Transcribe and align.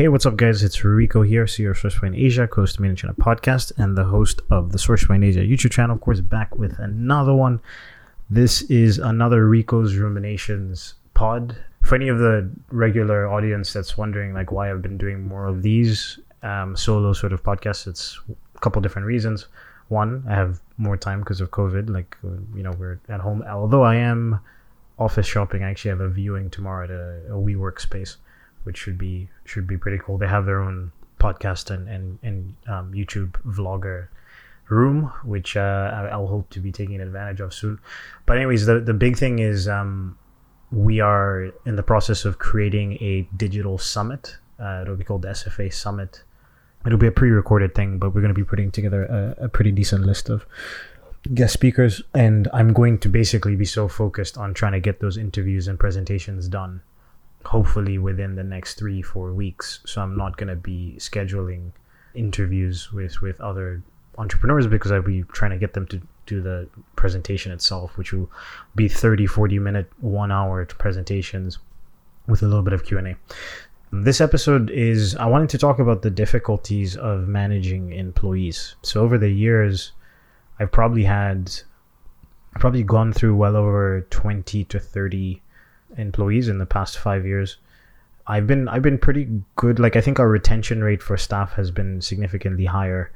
Hey, 0.00 0.08
what's 0.08 0.24
up, 0.24 0.36
guys? 0.36 0.62
It's 0.62 0.82
Rico 0.82 1.20
here, 1.20 1.44
CEO 1.44 1.72
of 1.72 1.76
SourcePoint 1.76 2.18
Asia, 2.18 2.48
host 2.50 2.76
of 2.76 2.80
Main 2.80 2.96
Channel 2.96 3.16
podcast, 3.16 3.70
and 3.76 3.98
the 3.98 4.04
host 4.04 4.40
of 4.50 4.72
the 4.72 4.78
SourcePoint 4.78 5.22
Asia 5.22 5.40
YouTube 5.40 5.72
channel. 5.72 5.94
Of 5.94 6.00
course, 6.00 6.22
back 6.22 6.56
with 6.56 6.78
another 6.78 7.34
one. 7.34 7.60
This 8.30 8.62
is 8.70 8.96
another 8.96 9.46
Rico's 9.46 9.96
Ruminations 9.96 10.94
pod. 11.12 11.54
For 11.82 11.96
any 11.96 12.08
of 12.08 12.18
the 12.18 12.50
regular 12.70 13.30
audience 13.30 13.74
that's 13.74 13.98
wondering, 13.98 14.32
like, 14.32 14.50
why 14.50 14.70
I've 14.70 14.80
been 14.80 14.96
doing 14.96 15.28
more 15.28 15.44
of 15.44 15.60
these 15.60 16.18
um, 16.42 16.74
solo 16.78 17.12
sort 17.12 17.34
of 17.34 17.42
podcasts, 17.42 17.86
it's 17.86 18.18
a 18.56 18.58
couple 18.60 18.80
different 18.80 19.06
reasons. 19.06 19.48
One, 19.88 20.24
I 20.26 20.34
have 20.34 20.62
more 20.78 20.96
time 20.96 21.20
because 21.20 21.42
of 21.42 21.50
COVID. 21.50 21.90
Like, 21.90 22.16
uh, 22.24 22.40
you 22.56 22.62
know, 22.62 22.72
we're 22.78 23.00
at 23.10 23.20
home. 23.20 23.44
Although 23.46 23.82
I 23.82 23.96
am 23.96 24.40
office 24.98 25.26
shopping, 25.26 25.62
I 25.62 25.68
actually 25.68 25.90
have 25.90 26.00
a 26.00 26.08
viewing 26.08 26.48
tomorrow 26.48 26.84
at 26.84 26.90
a, 26.90 27.34
a 27.34 27.38
WeWork 27.38 27.78
space 27.78 28.16
which 28.64 28.76
should 28.76 28.98
be 28.98 29.28
should 29.50 29.66
be 29.66 29.76
pretty 29.76 29.98
cool. 29.98 30.16
They 30.16 30.28
have 30.28 30.46
their 30.46 30.60
own 30.60 30.92
podcast 31.18 31.70
and 31.70 31.88
and, 31.88 32.18
and 32.22 32.54
um, 32.68 32.92
YouTube 32.92 33.32
vlogger 33.42 34.08
room, 34.68 35.12
which 35.24 35.56
uh, 35.56 36.08
I'll 36.12 36.28
hope 36.28 36.48
to 36.50 36.60
be 36.60 36.70
taking 36.70 37.00
advantage 37.00 37.40
of 37.40 37.52
soon. 37.52 37.78
But 38.26 38.36
anyways, 38.36 38.66
the 38.66 38.80
the 38.80 38.94
big 38.94 39.18
thing 39.18 39.40
is 39.40 39.68
um, 39.68 40.16
we 40.70 41.00
are 41.00 41.50
in 41.66 41.76
the 41.76 41.82
process 41.82 42.24
of 42.24 42.38
creating 42.38 42.92
a 43.02 43.28
digital 43.36 43.76
summit. 43.76 44.36
Uh, 44.58 44.82
it'll 44.82 44.96
be 44.96 45.04
called 45.04 45.22
the 45.22 45.28
SFA 45.28 45.72
Summit. 45.72 46.22
It'll 46.86 46.98
be 46.98 47.08
a 47.08 47.12
pre-recorded 47.12 47.74
thing, 47.74 47.98
but 47.98 48.14
we're 48.14 48.22
going 48.22 48.34
to 48.34 48.40
be 48.40 48.44
putting 48.44 48.70
together 48.70 49.04
a, 49.04 49.44
a 49.44 49.48
pretty 49.48 49.72
decent 49.72 50.06
list 50.06 50.30
of 50.30 50.46
guest 51.34 51.52
speakers, 51.52 52.00
and 52.14 52.48
I'm 52.54 52.72
going 52.72 52.98
to 53.00 53.08
basically 53.08 53.54
be 53.56 53.66
so 53.66 53.88
focused 53.88 54.38
on 54.38 54.54
trying 54.54 54.72
to 54.72 54.80
get 54.80 55.00
those 55.00 55.18
interviews 55.18 55.68
and 55.68 55.78
presentations 55.78 56.48
done 56.48 56.80
hopefully 57.44 57.98
within 57.98 58.34
the 58.34 58.44
next 58.44 58.74
three 58.74 59.02
four 59.02 59.32
weeks. 59.32 59.80
So 59.86 60.02
i'm 60.02 60.16
not 60.16 60.36
going 60.36 60.48
to 60.48 60.56
be 60.56 60.96
scheduling 60.98 61.72
interviews 62.14 62.92
with 62.92 63.20
with 63.22 63.40
other 63.40 63.82
entrepreneurs 64.18 64.66
because 64.66 64.92
i'll 64.92 65.02
be 65.02 65.22
trying 65.32 65.50
to 65.50 65.58
get 65.58 65.72
them 65.72 65.86
to 65.86 66.00
do 66.26 66.40
the 66.40 66.68
presentation 66.96 67.52
itself 67.52 67.96
which 67.96 68.12
will 68.12 68.30
be 68.74 68.88
30 68.88 69.26
40 69.26 69.58
minute 69.58 69.90
one 70.00 70.30
hour 70.30 70.64
presentations 70.66 71.58
with 72.26 72.42
a 72.42 72.46
little 72.46 72.62
bit 72.62 72.72
of 72.72 72.84
q&a 72.84 73.16
this 73.92 74.20
episode 74.20 74.70
is 74.70 75.16
i 75.16 75.26
wanted 75.26 75.48
to 75.48 75.58
talk 75.58 75.78
about 75.78 76.02
the 76.02 76.10
difficulties 76.10 76.96
of 76.96 77.26
managing 77.26 77.92
employees. 77.92 78.76
So 78.82 79.02
over 79.02 79.18
the 79.18 79.30
years 79.30 79.92
i've 80.58 80.70
probably 80.70 81.04
had 81.04 81.52
probably 82.58 82.82
gone 82.82 83.12
through 83.12 83.36
well 83.36 83.56
over 83.56 84.06
20 84.10 84.64
to 84.64 84.78
30 84.78 85.42
employees 85.96 86.48
in 86.48 86.58
the 86.58 86.66
past 86.66 86.98
five 86.98 87.26
years. 87.26 87.56
I've 88.26 88.46
been 88.46 88.68
I've 88.68 88.82
been 88.82 88.98
pretty 88.98 89.28
good. 89.56 89.78
Like 89.78 89.96
I 89.96 90.00
think 90.00 90.20
our 90.20 90.28
retention 90.28 90.84
rate 90.84 91.02
for 91.02 91.16
staff 91.16 91.52
has 91.54 91.70
been 91.70 92.00
significantly 92.00 92.64
higher 92.64 93.10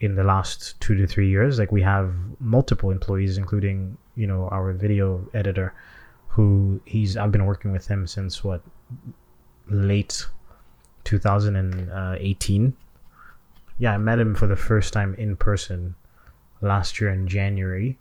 in 0.00 0.14
the 0.14 0.24
last 0.24 0.78
two 0.80 0.94
to 0.96 1.06
three 1.06 1.28
years. 1.28 1.58
Like 1.58 1.72
we 1.72 1.82
have 1.82 2.14
multiple 2.40 2.90
employees, 2.90 3.38
including 3.38 3.96
you 4.16 4.26
know 4.26 4.48
our 4.48 4.72
video 4.72 5.26
editor, 5.34 5.74
who 6.28 6.80
he's 6.84 7.16
I've 7.16 7.32
been 7.32 7.46
working 7.46 7.72
with 7.72 7.86
him 7.86 8.06
since 8.06 8.42
what 8.42 8.62
late 9.68 10.26
2018. 11.04 12.76
Yeah, 13.78 13.92
I 13.92 13.98
met 13.98 14.18
him 14.18 14.34
for 14.34 14.46
the 14.46 14.56
first 14.56 14.92
time 14.92 15.14
in 15.14 15.36
person 15.36 15.94
last 16.60 17.00
year 17.00 17.10
in 17.10 17.28
January, 17.28 17.98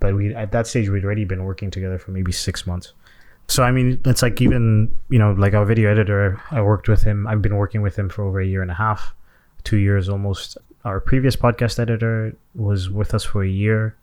but 0.00 0.14
we 0.14 0.34
at 0.34 0.52
that 0.52 0.66
stage 0.66 0.88
we'd 0.88 1.04
already 1.04 1.24
been 1.24 1.44
working 1.44 1.70
together 1.70 1.98
for 1.98 2.12
maybe 2.12 2.32
six 2.32 2.66
months. 2.66 2.92
So 3.48 3.62
I 3.62 3.70
mean, 3.70 4.00
it's 4.04 4.22
like 4.22 4.40
even 4.40 4.94
you 5.08 5.18
know, 5.18 5.32
like 5.32 5.54
our 5.54 5.64
video 5.64 5.90
editor, 5.90 6.40
I 6.50 6.60
worked 6.60 6.88
with 6.88 7.02
him. 7.02 7.26
I've 7.26 7.42
been 7.42 7.56
working 7.56 7.82
with 7.82 7.96
him 7.96 8.08
for 8.08 8.24
over 8.24 8.40
a 8.40 8.46
year 8.46 8.62
and 8.62 8.70
a 8.70 8.74
half, 8.74 9.14
two 9.64 9.76
years 9.76 10.08
almost. 10.08 10.58
Our 10.84 11.00
previous 11.00 11.36
podcast 11.36 11.78
editor 11.78 12.36
was 12.54 12.90
with 12.90 13.14
us 13.14 13.24
for 13.24 13.42
a 13.42 13.48
year. 13.48 13.96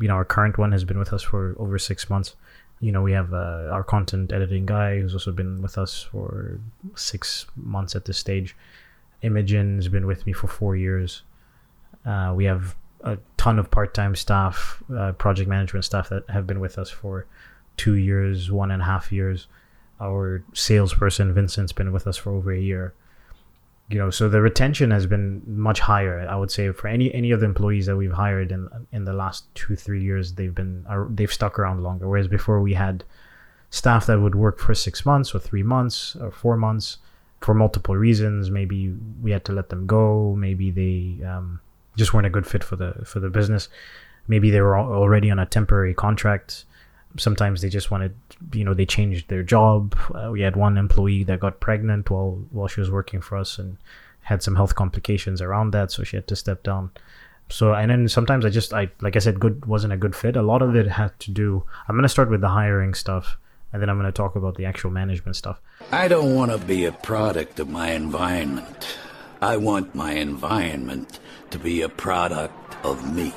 You 0.00 0.08
know, 0.08 0.14
our 0.14 0.24
current 0.24 0.58
one 0.58 0.72
has 0.72 0.84
been 0.84 0.98
with 0.98 1.12
us 1.12 1.22
for 1.22 1.54
over 1.58 1.78
six 1.78 2.08
months. 2.08 2.36
You 2.80 2.92
know, 2.92 3.02
we 3.02 3.12
have 3.12 3.32
uh, 3.32 3.68
our 3.72 3.82
content 3.82 4.32
editing 4.32 4.64
guy 4.64 5.00
who's 5.00 5.12
also 5.12 5.32
been 5.32 5.60
with 5.60 5.76
us 5.76 6.02
for 6.02 6.60
six 6.94 7.46
months 7.56 7.96
at 7.96 8.04
this 8.04 8.18
stage. 8.18 8.54
Imogen's 9.22 9.88
been 9.88 10.06
with 10.06 10.24
me 10.26 10.32
for 10.32 10.46
four 10.46 10.76
years. 10.76 11.22
Uh, 12.06 12.32
we 12.36 12.44
have 12.44 12.76
a 13.02 13.18
ton 13.36 13.58
of 13.58 13.70
part-time 13.70 14.14
staff, 14.14 14.82
uh, 14.96 15.12
project 15.12 15.48
management 15.48 15.84
staff 15.84 16.08
that 16.08 16.22
have 16.30 16.46
been 16.46 16.60
with 16.60 16.78
us 16.78 16.88
for 16.88 17.26
two 17.78 17.94
years, 17.94 18.50
one 18.50 18.70
and 18.70 18.82
a 18.82 18.84
half 18.84 19.10
years. 19.10 19.46
Our 20.00 20.44
salesperson 20.52 21.32
Vincent's 21.32 21.72
been 21.72 21.92
with 21.92 22.06
us 22.06 22.16
for 22.16 22.30
over 22.32 22.52
a 22.52 22.60
year. 22.60 22.92
You 23.88 23.98
know, 23.98 24.10
so 24.10 24.28
the 24.28 24.42
retention 24.42 24.90
has 24.90 25.06
been 25.06 25.42
much 25.46 25.80
higher. 25.80 26.26
I 26.28 26.36
would 26.36 26.50
say 26.50 26.70
for 26.72 26.88
any 26.88 27.12
any 27.14 27.30
of 27.30 27.40
the 27.40 27.46
employees 27.46 27.86
that 27.86 27.96
we've 27.96 28.12
hired 28.12 28.52
in 28.52 28.68
in 28.92 29.04
the 29.04 29.14
last 29.14 29.52
two 29.54 29.76
three 29.76 30.02
years, 30.02 30.34
they've 30.34 30.54
been 30.54 30.84
they've 31.08 31.32
stuck 31.32 31.58
around 31.58 31.82
longer. 31.82 32.06
Whereas 32.06 32.28
before 32.28 32.60
we 32.60 32.74
had 32.74 33.02
staff 33.70 34.06
that 34.06 34.20
would 34.20 34.34
work 34.34 34.58
for 34.58 34.74
six 34.74 35.04
months 35.04 35.34
or 35.34 35.38
three 35.38 35.62
months 35.62 36.16
or 36.16 36.30
four 36.30 36.56
months 36.56 36.98
for 37.40 37.54
multiple 37.54 37.96
reasons. 37.96 38.50
Maybe 38.50 38.94
we 39.22 39.30
had 39.30 39.44
to 39.46 39.52
let 39.52 39.68
them 39.68 39.86
go. 39.86 40.34
Maybe 40.36 40.70
they 40.70 41.24
um, 41.24 41.60
just 41.96 42.12
weren't 42.12 42.26
a 42.26 42.30
good 42.30 42.46
fit 42.46 42.64
for 42.64 42.76
the 42.76 42.94
for 43.04 43.20
the 43.20 43.30
business. 43.30 43.68
Maybe 44.26 44.50
they 44.50 44.60
were 44.60 44.78
already 44.78 45.30
on 45.30 45.38
a 45.38 45.46
temporary 45.46 45.94
contract 45.94 46.64
sometimes 47.16 47.62
they 47.62 47.68
just 47.68 47.90
wanted 47.90 48.14
you 48.52 48.64
know 48.64 48.74
they 48.74 48.86
changed 48.86 49.28
their 49.28 49.42
job. 49.42 49.96
Uh, 50.14 50.30
we 50.30 50.40
had 50.40 50.56
one 50.56 50.76
employee 50.76 51.24
that 51.24 51.40
got 51.40 51.60
pregnant 51.60 52.10
while 52.10 52.42
while 52.50 52.68
she 52.68 52.80
was 52.80 52.90
working 52.90 53.20
for 53.20 53.36
us 53.36 53.58
and 53.58 53.76
had 54.22 54.42
some 54.42 54.56
health 54.56 54.74
complications 54.74 55.40
around 55.40 55.70
that 55.72 55.90
so 55.90 56.04
she 56.04 56.16
had 56.16 56.26
to 56.28 56.36
step 56.36 56.62
down. 56.62 56.90
So 57.48 57.72
and 57.72 57.90
then 57.90 58.08
sometimes 58.08 58.44
i 58.44 58.50
just 58.50 58.74
i 58.74 58.90
like 59.00 59.16
i 59.16 59.20
said 59.20 59.40
good 59.40 59.64
wasn't 59.64 59.94
a 59.94 59.96
good 59.96 60.14
fit. 60.14 60.36
A 60.36 60.42
lot 60.42 60.60
of 60.62 60.76
it 60.76 60.86
had 60.86 61.18
to 61.20 61.30
do 61.30 61.64
i'm 61.88 61.94
going 61.94 62.02
to 62.02 62.08
start 62.08 62.30
with 62.30 62.42
the 62.42 62.48
hiring 62.48 62.92
stuff 62.94 63.38
and 63.72 63.80
then 63.80 63.88
i'm 63.88 63.98
going 63.98 64.10
to 64.10 64.12
talk 64.12 64.36
about 64.36 64.56
the 64.56 64.66
actual 64.66 64.90
management 64.90 65.36
stuff. 65.36 65.60
I 65.90 66.08
don't 66.08 66.34
want 66.34 66.50
to 66.50 66.58
be 66.58 66.84
a 66.84 66.92
product 66.92 67.58
of 67.58 67.68
my 67.68 67.92
environment. 67.92 68.98
I 69.40 69.56
want 69.56 69.94
my 69.94 70.12
environment 70.12 71.20
to 71.50 71.58
be 71.58 71.80
a 71.80 71.88
product 71.88 72.76
of 72.84 73.14
me 73.14 73.32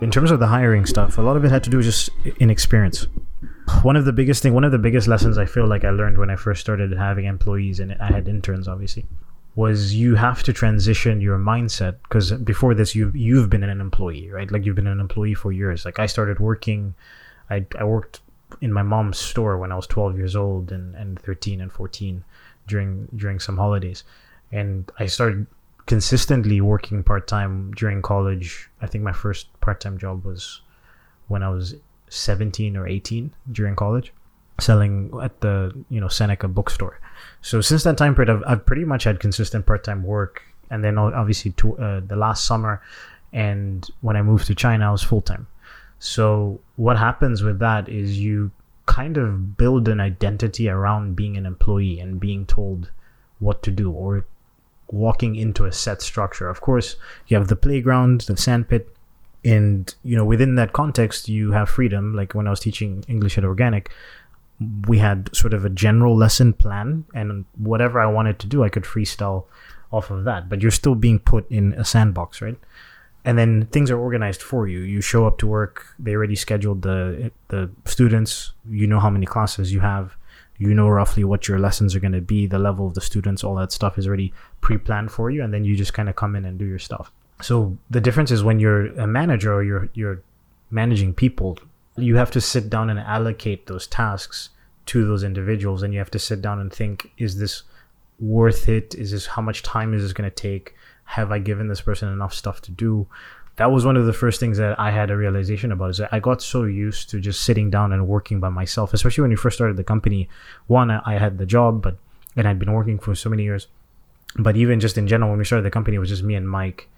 in 0.00 0.10
terms 0.10 0.30
of 0.30 0.40
the 0.40 0.46
hiring 0.46 0.86
stuff, 0.86 1.18
a 1.18 1.22
lot 1.22 1.36
of 1.36 1.44
it 1.44 1.50
had 1.50 1.64
to 1.64 1.70
do 1.70 1.78
with 1.78 1.86
just 1.86 2.10
inexperience. 2.38 3.06
One 3.82 3.96
of 3.96 4.04
the 4.04 4.12
biggest 4.12 4.42
thing, 4.42 4.54
one 4.54 4.64
of 4.64 4.72
the 4.72 4.78
biggest 4.78 5.08
lessons 5.08 5.38
I 5.38 5.46
feel 5.46 5.66
like 5.66 5.84
I 5.84 5.90
learned 5.90 6.18
when 6.18 6.30
I 6.30 6.36
first 6.36 6.60
started 6.60 6.92
having 6.92 7.24
employees 7.24 7.80
and 7.80 7.94
I 7.94 8.12
had 8.12 8.28
interns, 8.28 8.68
obviously, 8.68 9.06
was 9.54 9.94
you 9.94 10.14
have 10.14 10.42
to 10.44 10.52
transition 10.52 11.20
your 11.20 11.38
mindset 11.38 11.96
because 12.02 12.32
before 12.32 12.74
this 12.74 12.94
you've 12.94 13.16
you've 13.16 13.50
been 13.50 13.64
an 13.64 13.80
employee, 13.80 14.30
right? 14.30 14.50
Like 14.50 14.64
you've 14.64 14.76
been 14.76 14.86
an 14.86 15.00
employee 15.00 15.34
for 15.34 15.50
years. 15.50 15.84
Like 15.84 15.98
I 15.98 16.06
started 16.06 16.38
working, 16.38 16.94
I 17.50 17.64
I 17.78 17.84
worked 17.84 18.20
in 18.60 18.72
my 18.72 18.82
mom's 18.82 19.18
store 19.18 19.58
when 19.58 19.72
I 19.72 19.76
was 19.76 19.86
12 19.88 20.16
years 20.16 20.36
old 20.36 20.70
and, 20.70 20.94
and 20.94 21.18
13 21.18 21.60
and 21.60 21.72
14 21.72 22.22
during 22.68 23.08
during 23.16 23.40
some 23.40 23.56
holidays, 23.56 24.04
and 24.52 24.90
I 24.98 25.06
started 25.06 25.46
consistently 25.86 26.60
working 26.60 27.02
part 27.02 27.26
time 27.26 27.72
during 27.74 28.02
college. 28.02 28.68
I 28.80 28.86
think 28.86 29.04
my 29.04 29.12
first 29.12 29.48
part 29.60 29.80
time 29.80 29.98
job 29.98 30.24
was 30.24 30.60
when 31.28 31.42
I 31.42 31.48
was 31.48 31.74
17 32.08 32.76
or 32.76 32.86
18 32.86 33.32
during 33.52 33.76
college, 33.76 34.12
selling 34.60 35.10
at 35.22 35.40
the 35.40 35.72
you 35.88 36.00
know 36.00 36.08
Seneca 36.08 36.48
bookstore. 36.48 37.00
So 37.40 37.60
since 37.60 37.84
that 37.84 37.96
time 37.96 38.14
period, 38.14 38.30
I've, 38.30 38.42
I've 38.46 38.66
pretty 38.66 38.84
much 38.84 39.04
had 39.04 39.20
consistent 39.20 39.66
part 39.66 39.84
time 39.84 40.02
work, 40.02 40.42
and 40.70 40.84
then 40.84 40.98
obviously 40.98 41.52
to, 41.52 41.78
uh, 41.78 42.00
the 42.00 42.16
last 42.16 42.44
summer, 42.44 42.82
and 43.32 43.88
when 44.00 44.16
I 44.16 44.22
moved 44.22 44.46
to 44.48 44.54
China, 44.54 44.88
I 44.88 44.92
was 44.92 45.02
full 45.02 45.20
time. 45.20 45.46
So 45.98 46.60
what 46.76 46.98
happens 46.98 47.42
with 47.42 47.58
that 47.60 47.88
is 47.88 48.18
you 48.18 48.50
kind 48.86 49.16
of 49.16 49.56
build 49.56 49.88
an 49.88 50.00
identity 50.00 50.68
around 50.68 51.16
being 51.16 51.36
an 51.36 51.46
employee 51.46 51.98
and 51.98 52.20
being 52.20 52.46
told 52.46 52.90
what 53.38 53.62
to 53.62 53.70
do 53.70 53.90
or 53.90 54.24
walking 54.88 55.36
into 55.36 55.64
a 55.64 55.72
set 55.72 56.02
structure. 56.02 56.48
Of 56.48 56.60
course, 56.60 56.96
you 57.26 57.36
have 57.36 57.48
the 57.48 57.56
playground, 57.56 58.22
the 58.22 58.36
sandpit, 58.36 58.94
and 59.44 59.94
you 60.02 60.16
know 60.16 60.24
within 60.24 60.56
that 60.56 60.72
context, 60.72 61.28
you 61.28 61.52
have 61.52 61.68
freedom. 61.68 62.14
Like 62.14 62.34
when 62.34 62.46
I 62.46 62.50
was 62.50 62.60
teaching 62.60 63.04
English 63.08 63.38
at 63.38 63.44
Organic, 63.44 63.90
we 64.88 64.98
had 64.98 65.34
sort 65.34 65.54
of 65.54 65.64
a 65.64 65.70
general 65.70 66.16
lesson 66.16 66.52
plan, 66.52 67.04
and 67.14 67.44
whatever 67.56 68.00
I 68.00 68.06
wanted 68.06 68.38
to 68.40 68.46
do, 68.46 68.64
I 68.64 68.68
could 68.68 68.84
freestyle 68.84 69.44
off 69.92 70.10
of 70.10 70.24
that. 70.24 70.48
But 70.48 70.62
you're 70.62 70.70
still 70.70 70.94
being 70.94 71.18
put 71.18 71.50
in 71.50 71.72
a 71.74 71.84
sandbox, 71.84 72.42
right? 72.42 72.58
and 73.26 73.36
then 73.36 73.66
things 73.66 73.90
are 73.90 73.98
organized 73.98 74.40
for 74.40 74.68
you. 74.68 74.78
You 74.78 75.00
show 75.00 75.26
up 75.26 75.36
to 75.38 75.48
work. 75.48 75.94
They 75.98 76.14
already 76.14 76.36
scheduled 76.36 76.82
the 76.82 77.32
the 77.48 77.68
students. 77.84 78.52
You 78.70 78.86
know 78.86 79.00
how 79.00 79.10
many 79.10 79.26
classes 79.26 79.72
you 79.72 79.80
have. 79.80 80.16
You 80.58 80.74
know 80.74 80.88
roughly 80.88 81.24
what 81.24 81.48
your 81.48 81.58
lessons 81.58 81.94
are 81.94 82.00
going 82.00 82.12
to 82.12 82.20
be. 82.20 82.46
The 82.46 82.58
level 82.58 82.86
of 82.86 82.94
the 82.94 83.00
students, 83.00 83.44
all 83.44 83.54
that 83.56 83.72
stuff 83.72 83.98
is 83.98 84.06
already 84.06 84.32
pre-planned 84.60 85.10
for 85.10 85.30
you, 85.30 85.42
and 85.42 85.52
then 85.52 85.64
you 85.64 85.76
just 85.76 85.94
kind 85.94 86.08
of 86.08 86.16
come 86.16 86.34
in 86.36 86.44
and 86.44 86.58
do 86.58 86.64
your 86.64 86.78
stuff. 86.78 87.12
So 87.42 87.76
the 87.90 88.00
difference 88.00 88.30
is 88.30 88.42
when 88.42 88.60
you're 88.60 88.86
a 88.98 89.06
manager 89.06 89.52
or 89.52 89.62
you're 89.62 89.88
you're 89.94 90.22
managing 90.70 91.14
people, 91.14 91.58
you 91.96 92.16
have 92.16 92.30
to 92.32 92.40
sit 92.40 92.70
down 92.70 92.90
and 92.90 92.98
allocate 92.98 93.66
those 93.66 93.86
tasks 93.86 94.50
to 94.86 95.06
those 95.06 95.22
individuals, 95.22 95.82
and 95.82 95.92
you 95.92 95.98
have 95.98 96.10
to 96.12 96.18
sit 96.18 96.40
down 96.40 96.60
and 96.60 96.72
think: 96.72 97.10
Is 97.18 97.38
this 97.38 97.62
worth 98.18 98.68
it? 98.68 98.94
Is 98.94 99.10
this 99.10 99.26
how 99.26 99.42
much 99.42 99.62
time 99.62 99.92
is 99.92 100.02
this 100.02 100.12
going 100.12 100.30
to 100.30 100.34
take? 100.34 100.74
Have 101.04 101.30
I 101.30 101.38
given 101.38 101.68
this 101.68 101.80
person 101.82 102.08
enough 102.12 102.34
stuff 102.34 102.60
to 102.62 102.72
do? 102.72 103.06
That 103.56 103.72
was 103.72 103.86
one 103.86 103.96
of 103.96 104.06
the 104.06 104.12
first 104.12 104.38
things 104.38 104.58
that 104.58 104.78
I 104.78 104.90
had 104.90 105.10
a 105.10 105.16
realization 105.16 105.72
about. 105.72 105.90
Is 105.90 105.98
that 105.98 106.12
I 106.12 106.20
got 106.20 106.42
so 106.42 106.64
used 106.64 107.10
to 107.10 107.20
just 107.20 107.42
sitting 107.42 107.70
down 107.70 107.92
and 107.92 108.06
working 108.06 108.38
by 108.38 108.50
myself, 108.50 108.92
especially 108.92 109.22
when 109.22 109.30
you 109.30 109.36
first 109.36 109.56
started 109.56 109.76
the 109.76 109.84
company. 109.84 110.28
One, 110.66 110.90
I 110.90 111.18
had 111.18 111.38
the 111.38 111.46
job, 111.46 111.82
but 111.82 111.96
and 112.36 112.46
I'd 112.46 112.58
been 112.58 112.72
working 112.72 112.98
for 112.98 113.14
so 113.14 113.30
many 113.30 113.44
years. 113.44 113.68
But 114.38 114.56
even 114.56 114.80
just 114.80 114.98
in 114.98 115.08
general, 115.08 115.30
when 115.30 115.38
we 115.38 115.44
started 115.44 115.64
the 115.64 115.70
company, 115.70 115.96
it 115.96 116.00
was 116.00 116.10
just 116.10 116.22
me 116.22 116.34
and 116.34 116.48
Mike 116.48 116.88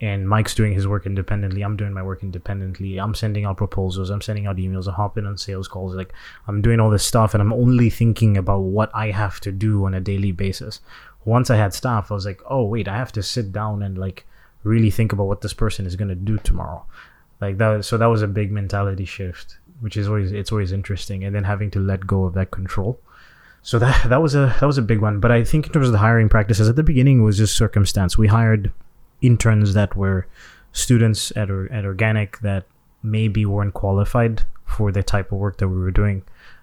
and 0.00 0.28
Mike's 0.28 0.54
doing 0.54 0.72
his 0.72 0.86
work 0.86 1.06
independently. 1.06 1.62
I'm 1.62 1.76
doing 1.76 1.92
my 1.92 2.02
work 2.02 2.22
independently. 2.22 2.98
I'm 2.98 3.14
sending 3.14 3.44
out 3.44 3.56
proposals. 3.56 4.10
I'm 4.10 4.22
sending 4.22 4.46
out 4.46 4.56
emails. 4.56 4.86
I'm 4.86 4.94
hopping 4.94 5.26
on 5.26 5.36
sales 5.36 5.68
calls. 5.68 5.94
Like 5.94 6.14
I'm 6.46 6.62
doing 6.62 6.80
all 6.80 6.88
this 6.88 7.04
stuff, 7.04 7.34
and 7.34 7.42
I'm 7.42 7.52
only 7.52 7.90
thinking 7.90 8.36
about 8.36 8.60
what 8.60 8.90
I 8.94 9.10
have 9.10 9.40
to 9.40 9.52
do 9.52 9.84
on 9.84 9.94
a 9.94 10.00
daily 10.00 10.32
basis. 10.32 10.80
Once 11.24 11.50
I 11.50 11.56
had 11.56 11.74
staff, 11.74 12.10
I 12.10 12.14
was 12.14 12.24
like, 12.24 12.40
oh 12.48 12.64
wait, 12.64 12.88
I 12.88 12.96
have 12.96 13.12
to 13.12 13.22
sit 13.22 13.52
down 13.52 13.82
and 13.82 13.98
like 13.98 14.24
really 14.68 14.90
think 14.90 15.12
about 15.12 15.26
what 15.26 15.40
this 15.40 15.52
person 15.52 15.86
is 15.86 15.96
gonna 15.96 16.14
do 16.14 16.38
tomorrow. 16.38 16.84
Like 17.40 17.58
that. 17.58 17.84
So 17.84 17.96
that 17.98 18.06
was 18.06 18.22
a 18.22 18.28
big 18.28 18.50
mentality 18.50 19.04
shift, 19.04 19.58
which 19.80 19.96
is 19.96 20.08
always 20.08 20.32
it's 20.32 20.52
always 20.52 20.72
interesting, 20.72 21.24
and 21.24 21.34
then 21.34 21.44
having 21.44 21.70
to 21.72 21.80
let 21.80 22.06
go 22.06 22.24
of 22.24 22.34
that 22.34 22.50
control. 22.50 23.00
So 23.62 23.78
that 23.78 24.08
that 24.08 24.22
was 24.22 24.34
a 24.34 24.54
that 24.60 24.66
was 24.66 24.78
a 24.78 24.82
big 24.82 25.00
one. 25.00 25.20
But 25.20 25.30
I 25.30 25.44
think 25.44 25.66
in 25.66 25.72
terms 25.72 25.86
of 25.86 25.92
the 25.92 25.98
hiring 25.98 26.28
practices 26.28 26.68
at 26.68 26.76
the 26.76 26.82
beginning 26.82 27.22
was 27.22 27.38
just 27.38 27.56
circumstance. 27.56 28.18
We 28.18 28.28
hired 28.28 28.72
interns 29.20 29.74
that 29.74 29.96
were 29.96 30.26
students 30.72 31.32
at, 31.36 31.50
at 31.50 31.84
organic 31.84 32.38
that 32.40 32.64
maybe 33.02 33.44
weren't 33.46 33.74
qualified 33.74 34.42
for 34.64 34.92
the 34.92 35.02
type 35.02 35.32
of 35.32 35.38
work 35.38 35.58
that 35.58 35.68
we 35.68 35.78
were 35.78 35.90
doing 35.90 36.22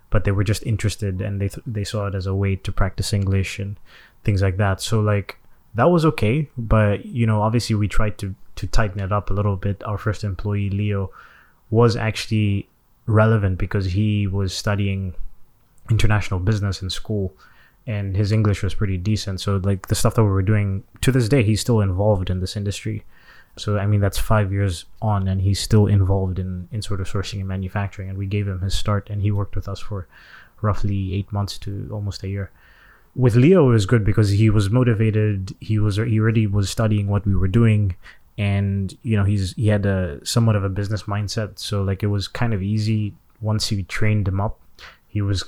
but 0.10 0.24
they 0.24 0.31
were 0.31 0.44
just 0.44 0.63
interested 0.63 1.22
and 1.22 1.42
they 1.42 1.50
th- 1.50 1.66
they 1.66 1.84
saw 1.84 2.08
it 2.08 2.16
as 2.16 2.25
a 2.25 2.36
way 2.36 2.56
to 2.56 2.72
practice 2.72 3.12
english 3.13 3.60
and 3.60 3.78
things 4.24 4.42
like 4.42 4.58
that 4.58 4.80
so 4.81 5.00
like 5.00 5.38
that 5.75 5.89
was 5.89 6.06
okay 6.06 6.50
but 6.57 7.06
you 7.06 7.25
know 7.25 7.42
obviously 7.42 7.75
we 7.75 7.88
tried 7.88 8.18
to 8.18 8.33
to 8.56 8.68
tighten 8.68 9.00
it 9.00 9.12
up 9.12 9.30
a 9.30 9.33
little 9.33 9.56
bit 9.56 9.83
our 9.83 9.98
first 9.98 10.24
employee 10.24 10.69
leo 10.69 11.12
was 11.69 11.95
actually 11.95 12.68
relevant 13.06 13.57
because 13.57 13.86
he 13.86 14.27
was 14.27 14.54
studying 14.54 15.13
international 15.89 16.39
business 16.39 16.81
in 16.81 16.89
school 16.89 17.33
and 17.88 18.16
his 18.16 18.31
English 18.31 18.63
was 18.63 18.74
pretty 18.74 18.98
decent. 18.98 19.39
So 19.39 19.57
like 19.57 19.88
the 19.88 19.95
stuff 19.95 20.16
that 20.16 20.24
we 20.24 20.30
were 20.30 20.42
doing 20.42 20.83
to 21.01 21.12
this 21.12 21.30
day, 21.30 21.44
he's 21.44 21.62
still 21.62 21.81
involved 21.81 22.30
in 22.30 22.39
this 22.39 22.56
industry. 22.56 23.04
So 23.57 23.77
I 23.77 23.86
mean 23.86 24.01
that's 24.01 24.18
five 24.18 24.51
years 24.51 24.86
on, 25.01 25.27
and 25.27 25.42
he's 25.42 25.60
still 25.60 25.88
involved 25.88 26.39
in 26.39 26.68
in 26.72 26.81
sort 26.81 27.00
of 27.00 27.07
sourcing 27.07 27.39
and 27.39 27.48
manufacturing. 27.48 28.10
And 28.10 28.18
we 28.18 28.25
gave 28.25 28.48
him 28.48 28.62
his 28.62 28.74
start, 28.74 29.10
and 29.10 29.22
he 29.22 29.31
worked 29.31 29.56
with 29.56 29.69
us 29.69 29.80
for 29.80 30.07
roughly 30.62 31.13
eight 31.13 31.31
months 31.31 31.57
to 31.60 31.88
almost 31.92 32.24
a 32.24 32.27
year. 32.27 32.51
With 33.15 33.35
Leo, 33.35 33.69
it 33.69 33.73
was 33.73 33.85
good 33.85 34.03
because 34.03 34.29
he 34.29 34.50
was 34.50 34.69
motivated. 34.69 35.56
He 35.62 35.79
was 35.79 35.95
he 35.95 36.19
already 36.19 36.47
was 36.47 36.69
studying 36.69 37.07
what 37.07 37.25
we 37.25 37.35
were 37.35 37.47
doing, 37.47 37.95
and 38.38 38.95
you 39.03 39.15
know 39.15 39.23
he's 39.23 39.53
he 39.53 39.67
had 39.67 39.85
a 39.85 40.25
somewhat 40.25 40.56
of 40.56 40.63
a 40.63 40.69
business 40.69 41.03
mindset. 41.03 41.57
So 41.59 41.81
like 41.81 42.03
it 42.03 42.07
was 42.07 42.27
kind 42.27 42.53
of 42.53 42.62
easy 42.62 43.13
once 43.41 43.71
you 43.71 43.83
trained 43.83 44.27
him 44.27 44.41
up. 44.41 44.59
He 45.07 45.21
was 45.21 45.45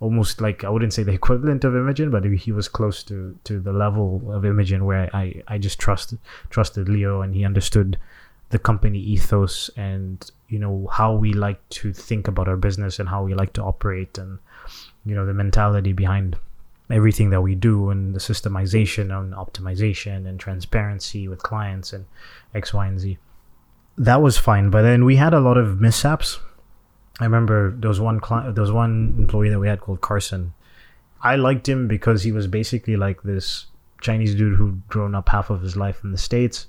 almost 0.00 0.40
like 0.40 0.64
I 0.64 0.68
wouldn't 0.68 0.92
say 0.92 1.04
the 1.04 1.12
equivalent 1.20 1.62
of 1.62 1.76
Imogen, 1.76 2.10
but 2.10 2.24
he 2.24 2.50
was 2.50 2.68
close 2.68 3.04
to 3.04 3.38
to 3.44 3.60
the 3.60 3.72
level 3.72 4.22
of 4.28 4.44
Imogen 4.44 4.84
where 4.84 5.08
I 5.14 5.42
I 5.46 5.58
just 5.58 5.78
trusted 5.78 6.18
trusted 6.50 6.88
Leo 6.88 7.22
and 7.22 7.34
he 7.34 7.44
understood 7.44 7.98
the 8.50 8.58
company 8.58 8.98
ethos 8.98 9.70
and 9.76 10.30
you 10.48 10.58
know 10.58 10.88
how 10.92 11.14
we 11.14 11.32
like 11.32 11.66
to 11.68 11.92
think 11.92 12.26
about 12.28 12.48
our 12.48 12.56
business 12.56 12.98
and 12.98 13.08
how 13.08 13.22
we 13.22 13.32
like 13.32 13.52
to 13.52 13.62
operate 13.62 14.18
and 14.18 14.38
you 15.06 15.14
know 15.14 15.24
the 15.24 15.32
mentality 15.32 15.92
behind 15.92 16.36
everything 16.90 17.30
that 17.30 17.42
we 17.42 17.54
do 17.54 17.90
and 17.90 18.14
the 18.14 18.20
systemization 18.20 19.16
and 19.16 19.32
optimization 19.34 20.26
and 20.26 20.40
transparency 20.40 21.28
with 21.28 21.42
clients 21.42 21.92
and 21.92 22.06
X, 22.54 22.74
Y, 22.74 22.86
and 22.86 22.98
Z. 22.98 23.18
That 23.96 24.22
was 24.22 24.38
fine, 24.38 24.70
but 24.70 24.82
then 24.82 25.04
we 25.04 25.16
had 25.16 25.34
a 25.34 25.40
lot 25.40 25.56
of 25.56 25.80
mishaps 25.80 26.38
I 27.20 27.24
remember 27.24 27.70
there 27.70 27.88
was 27.88 28.00
one 28.00 28.18
client, 28.18 28.54
there 28.54 28.62
was 28.62 28.72
one 28.72 29.14
employee 29.18 29.50
that 29.50 29.60
we 29.60 29.68
had 29.68 29.80
called 29.80 30.00
Carson. 30.00 30.54
I 31.22 31.36
liked 31.36 31.68
him 31.68 31.86
because 31.86 32.22
he 32.22 32.32
was 32.32 32.46
basically 32.46 32.96
like 32.96 33.22
this 33.22 33.66
Chinese 34.00 34.34
dude 34.34 34.56
who'd 34.56 34.88
grown 34.88 35.14
up 35.14 35.28
half 35.28 35.50
of 35.50 35.60
his 35.60 35.76
life 35.76 36.02
in 36.02 36.12
the 36.12 36.18
States, 36.18 36.66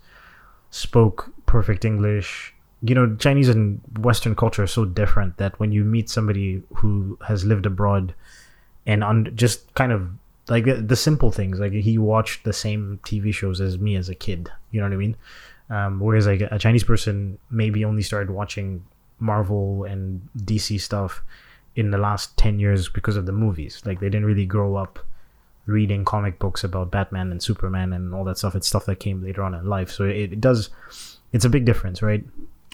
spoke 0.70 1.32
perfect 1.46 1.86
English. 1.86 2.54
You 2.82 2.96
know, 2.96 3.16
Chinese 3.16 3.48
and 3.48 3.80
Western 4.00 4.36
culture 4.36 4.64
are 4.64 4.68
so 4.68 4.84
different 4.84 5.38
that 5.38 5.58
when 5.58 5.72
you 5.72 5.86
meet 5.86 6.10
somebody 6.10 6.62
who 6.76 7.18
has 7.26 7.46
lived 7.46 7.66
abroad 7.66 8.14
and 8.92 9.04
un- 9.04 9.32
just 9.36 9.74
kind 9.74 9.92
of 9.92 10.10
like 10.50 10.66
the, 10.66 10.76
the, 10.76 10.96
simple 10.96 11.32
things, 11.32 11.60
like 11.60 11.72
he 11.72 11.98
watched 11.98 12.44
the 12.44 12.52
same 12.52 13.00
TV 13.04 13.34
shows 13.34 13.62
as 13.62 13.80
me 13.80 13.96
as 13.96 14.10
a 14.10 14.16
kid, 14.16 14.52
you 14.72 14.82
know 14.82 14.88
what 14.88 14.94
I 14.94 14.98
mean? 14.98 15.16
Um, 15.70 16.00
whereas 16.02 16.28
like 16.28 16.42
a 16.42 16.60
Chinese 16.60 16.84
person 16.84 17.38
maybe 17.50 17.86
only 17.86 18.02
started 18.02 18.32
watching 18.32 18.84
Marvel 19.20 19.86
and 19.86 20.28
DC 20.38 20.82
stuff 20.82 21.24
in 21.78 21.92
the 21.92 21.98
last 21.98 22.36
10 22.38 22.60
years 22.60 22.90
because 22.90 23.16
of 23.16 23.26
the 23.26 23.32
movies. 23.32 23.82
Like 23.86 24.02
they 24.02 24.08
didn't 24.08 24.26
really 24.26 24.46
grow 24.46 24.76
up 24.76 25.00
reading 25.68 26.04
comic 26.04 26.38
books 26.38 26.66
about 26.66 26.92
Batman 26.92 27.32
and 27.32 27.42
Superman 27.42 27.94
and 27.94 28.14
all 28.14 28.26
that 28.26 28.38
stuff. 28.38 28.56
It's 28.56 28.68
stuff 28.68 28.86
that 28.88 29.00
came 29.00 29.24
later 29.24 29.44
on 29.44 29.54
in 29.54 29.66
life. 29.66 29.90
So 29.90 30.04
it, 30.04 30.34
it 30.34 30.42
does, 30.42 30.70
it's 31.32 31.46
a 31.46 31.50
big 31.50 31.64
difference, 31.64 32.02
right? 32.02 32.26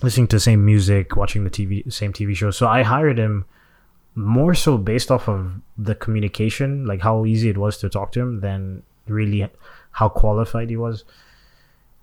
Listening 0.01 0.27
to 0.29 0.37
the 0.37 0.39
same 0.39 0.65
music, 0.65 1.15
watching 1.15 1.43
the 1.43 1.51
TV, 1.51 1.93
same 1.93 2.13
TV 2.13 2.35
show. 2.35 2.49
So 2.49 2.67
I 2.67 2.81
hired 2.81 3.19
him 3.19 3.45
more 4.17 4.53
so 4.53 4.77
based 4.77 5.11
off 5.11 5.29
of 5.29 5.61
the 5.77 5.95
communication, 5.95 6.85
like 6.85 7.01
how 7.01 7.25
easy 7.25 7.49
it 7.49 7.57
was 7.57 7.77
to 7.77 7.89
talk 7.89 8.11
to 8.13 8.19
him, 8.19 8.41
than 8.41 8.83
really 9.07 9.49
how 9.91 10.09
qualified 10.09 10.69
he 10.69 10.75
was 10.75 11.05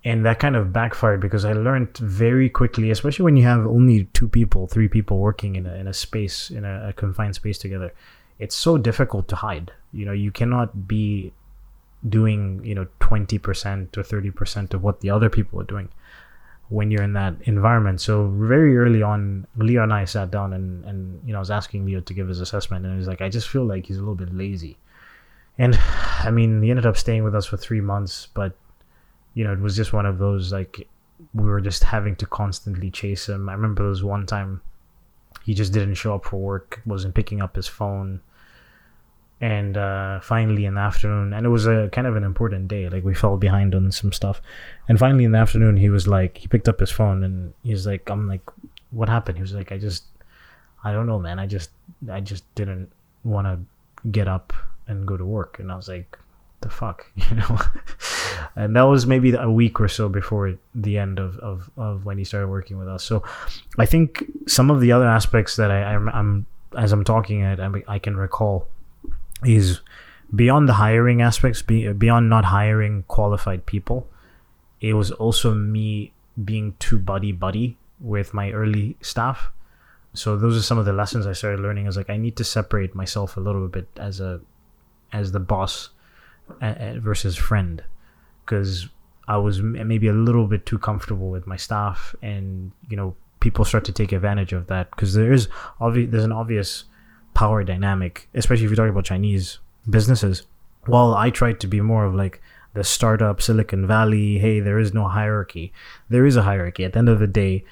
and 0.05 0.23
that 0.23 0.37
kind 0.37 0.55
of 0.55 0.71
backfired 0.71 1.19
because 1.19 1.43
I 1.43 1.53
learned 1.53 1.97
very 1.97 2.47
quickly, 2.47 2.91
especially 2.91 3.23
when 3.23 3.35
you 3.35 3.43
have 3.43 3.65
only 3.65 4.05
two 4.13 4.29
people, 4.29 4.67
three 4.67 4.87
people 4.87 5.17
working 5.17 5.55
in 5.55 5.65
a, 5.65 5.73
in 5.73 5.87
a 5.87 5.93
space, 5.93 6.51
in 6.51 6.63
a, 6.63 6.89
a 6.89 6.93
confined 6.93 7.33
space 7.33 7.57
together. 7.57 7.91
It's 8.37 8.55
so 8.55 8.77
difficult 8.77 9.27
to 9.29 9.35
hide. 9.35 9.71
You 9.91 10.05
know, 10.05 10.11
you 10.11 10.31
cannot 10.31 10.87
be 10.87 11.33
doing, 12.07 12.63
you 12.63 12.75
know, 12.75 12.85
20% 12.99 13.97
or 13.97 14.03
30% 14.03 14.73
of 14.75 14.83
what 14.83 15.01
the 15.01 15.09
other 15.09 15.29
people 15.29 15.59
are 15.59 15.65
doing 15.65 15.89
when 16.69 16.89
you're 16.89 17.03
in 17.03 17.13
that 17.13 17.35
environment. 17.43 18.01
So 18.01 18.27
very 18.27 18.77
early 18.77 19.03
on, 19.03 19.45
Leo 19.55 19.83
and 19.83 19.93
I 19.93 20.05
sat 20.05 20.31
down 20.31 20.53
and, 20.53 20.83
and 20.85 21.21
you 21.25 21.31
know, 21.31 21.39
I 21.39 21.39
was 21.39 21.51
asking 21.51 21.85
Leo 21.85 22.01
to 22.01 22.13
give 22.13 22.27
his 22.27 22.41
assessment 22.41 22.85
and 22.85 22.93
he 22.93 22.97
was 22.97 23.07
like, 23.07 23.21
I 23.21 23.29
just 23.29 23.47
feel 23.47 23.65
like 23.65 23.85
he's 23.85 23.97
a 23.97 23.99
little 23.99 24.15
bit 24.15 24.33
lazy. 24.33 24.77
And 25.57 25.77
I 26.19 26.31
mean, 26.31 26.61
he 26.61 26.69
ended 26.69 26.85
up 26.85 26.97
staying 26.97 27.23
with 27.23 27.35
us 27.35 27.45
for 27.45 27.57
three 27.57 27.81
months, 27.81 28.27
but 28.33 28.57
you 29.33 29.43
know, 29.43 29.53
it 29.53 29.59
was 29.59 29.75
just 29.75 29.93
one 29.93 30.05
of 30.05 30.17
those 30.17 30.51
like 30.51 30.87
we 31.33 31.45
were 31.45 31.61
just 31.61 31.83
having 31.83 32.15
to 32.17 32.25
constantly 32.25 32.89
chase 32.89 33.29
him. 33.29 33.47
I 33.47 33.53
remember 33.53 33.83
there 33.83 33.89
was 33.89 34.03
one 34.03 34.25
time 34.25 34.61
he 35.43 35.53
just 35.53 35.71
didn't 35.71 35.95
show 35.95 36.15
up 36.15 36.25
for 36.25 36.37
work, 36.37 36.81
wasn't 36.85 37.15
picking 37.15 37.41
up 37.41 37.55
his 37.55 37.67
phone. 37.67 38.21
And 39.41 39.75
uh, 39.75 40.21
finally 40.21 40.65
in 40.65 40.75
the 40.75 40.81
afternoon, 40.81 41.33
and 41.33 41.45
it 41.45 41.49
was 41.49 41.67
a 41.67 41.89
kind 41.91 42.07
of 42.07 42.15
an 42.15 42.23
important 42.23 42.67
day, 42.69 42.87
like 42.89 43.03
we 43.03 43.13
fell 43.13 43.37
behind 43.37 43.75
on 43.75 43.91
some 43.91 44.13
stuff. 44.13 44.41
And 44.87 44.97
finally 44.97 45.25
in 45.25 45.33
the 45.33 45.37
afternoon, 45.37 45.77
he 45.77 45.89
was 45.89 46.07
like, 46.07 46.37
he 46.37 46.47
picked 46.47 46.69
up 46.69 46.79
his 46.79 46.89
phone 46.89 47.23
and 47.23 47.53
he's 47.63 47.85
like, 47.85 48.09
I'm 48.09 48.27
like, 48.27 48.41
what 48.91 49.09
happened? 49.09 49.37
He 49.37 49.41
was 49.41 49.53
like, 49.53 49.71
I 49.71 49.77
just, 49.77 50.05
I 50.83 50.93
don't 50.93 51.05
know, 51.05 51.19
man. 51.19 51.37
I 51.37 51.47
just, 51.47 51.71
I 52.09 52.21
just 52.21 52.43
didn't 52.55 52.91
want 53.23 53.45
to 53.47 54.09
get 54.09 54.27
up 54.27 54.53
and 54.87 55.05
go 55.05 55.17
to 55.17 55.25
work. 55.25 55.59
And 55.59 55.69
I 55.71 55.75
was 55.75 55.89
like, 55.89 56.17
the 56.61 56.69
fuck, 56.69 57.05
you 57.15 57.35
know? 57.35 57.59
and 58.55 58.75
that 58.75 58.83
was 58.83 59.05
maybe 59.05 59.33
a 59.33 59.51
week 59.51 59.79
or 59.79 59.87
so 59.87 60.09
before 60.09 60.57
the 60.73 60.97
end 60.97 61.19
of, 61.19 61.37
of, 61.39 61.69
of 61.77 62.05
when 62.05 62.17
he 62.17 62.23
started 62.23 62.47
working 62.47 62.77
with 62.77 62.87
us. 62.87 63.03
So 63.03 63.23
I 63.77 63.85
think 63.85 64.23
some 64.47 64.71
of 64.71 64.79
the 64.79 64.91
other 64.91 65.07
aspects 65.07 65.57
that 65.57 65.71
I, 65.71 65.83
I'm, 65.93 66.09
I'm 66.09 66.45
as 66.77 66.91
I'm 66.91 67.03
talking 67.03 67.41
it, 67.41 67.59
I, 67.59 67.69
I 67.87 67.99
can 67.99 68.15
recall 68.17 68.67
is 69.43 69.81
beyond 70.33 70.69
the 70.69 70.73
hiring 70.73 71.21
aspects, 71.21 71.61
be, 71.61 71.91
beyond 71.93 72.29
not 72.29 72.45
hiring 72.45 73.03
qualified 73.07 73.65
people, 73.65 74.07
it 74.81 74.93
was 74.93 75.11
also 75.11 75.53
me 75.53 76.13
being 76.43 76.75
too 76.79 76.99
buddy 76.99 77.31
buddy 77.31 77.77
with 77.99 78.33
my 78.33 78.51
early 78.51 78.97
staff. 79.01 79.51
So 80.13 80.37
those 80.37 80.57
are 80.57 80.61
some 80.61 80.77
of 80.77 80.85
the 80.85 80.93
lessons 80.93 81.27
I 81.27 81.33
started 81.33 81.59
learning. 81.59 81.87
Is 81.87 81.97
like 81.97 82.09
I 82.09 82.17
need 82.17 82.37
to 82.37 82.43
separate 82.43 82.95
myself 82.95 83.37
a 83.37 83.39
little 83.39 83.67
bit 83.67 83.87
as 83.97 84.19
a 84.19 84.41
as 85.11 85.31
the 85.31 85.39
boss 85.39 85.89
versus 86.61 87.35
friend 87.35 87.83
because 88.45 88.87
I 89.27 89.37
was 89.37 89.61
maybe 89.61 90.07
a 90.07 90.13
little 90.13 90.47
bit 90.47 90.65
too 90.65 90.77
comfortable 90.77 91.29
with 91.29 91.47
my 91.47 91.57
staff, 91.57 92.15
and 92.21 92.71
you 92.89 92.97
know, 92.97 93.15
people 93.39 93.65
start 93.65 93.85
to 93.85 93.91
take 93.91 94.11
advantage 94.11 94.53
of 94.53 94.67
that 94.67 94.91
because 94.91 95.13
there 95.13 95.33
is 95.33 95.47
obvious 95.79 96.11
there's 96.11 96.23
an 96.23 96.31
obvious 96.31 96.85
power 97.35 97.63
dynamic, 97.63 98.27
especially 98.33 98.65
if 98.65 98.71
you're 98.71 98.77
talking 98.77 98.89
about 98.89 99.05
Chinese 99.05 99.59
businesses. 99.87 100.43
While 100.87 101.13
I 101.13 101.29
tried 101.29 101.59
to 101.59 101.67
be 101.67 101.81
more 101.81 102.05
of 102.05 102.15
like 102.15 102.41
the 102.73 102.83
startup 102.83 103.41
Silicon 103.41 103.85
Valley, 103.85 104.39
hey, 104.39 104.59
there 104.59 104.79
is 104.79 104.93
no 104.93 105.07
hierarchy. 105.07 105.71
There 106.09 106.25
is 106.25 106.35
a 106.35 106.41
hierarchy. 106.41 106.83
At 106.83 106.93
the 106.93 106.99
end 106.99 107.09
of 107.09 107.19
the 107.19 107.27
day, 107.27 107.63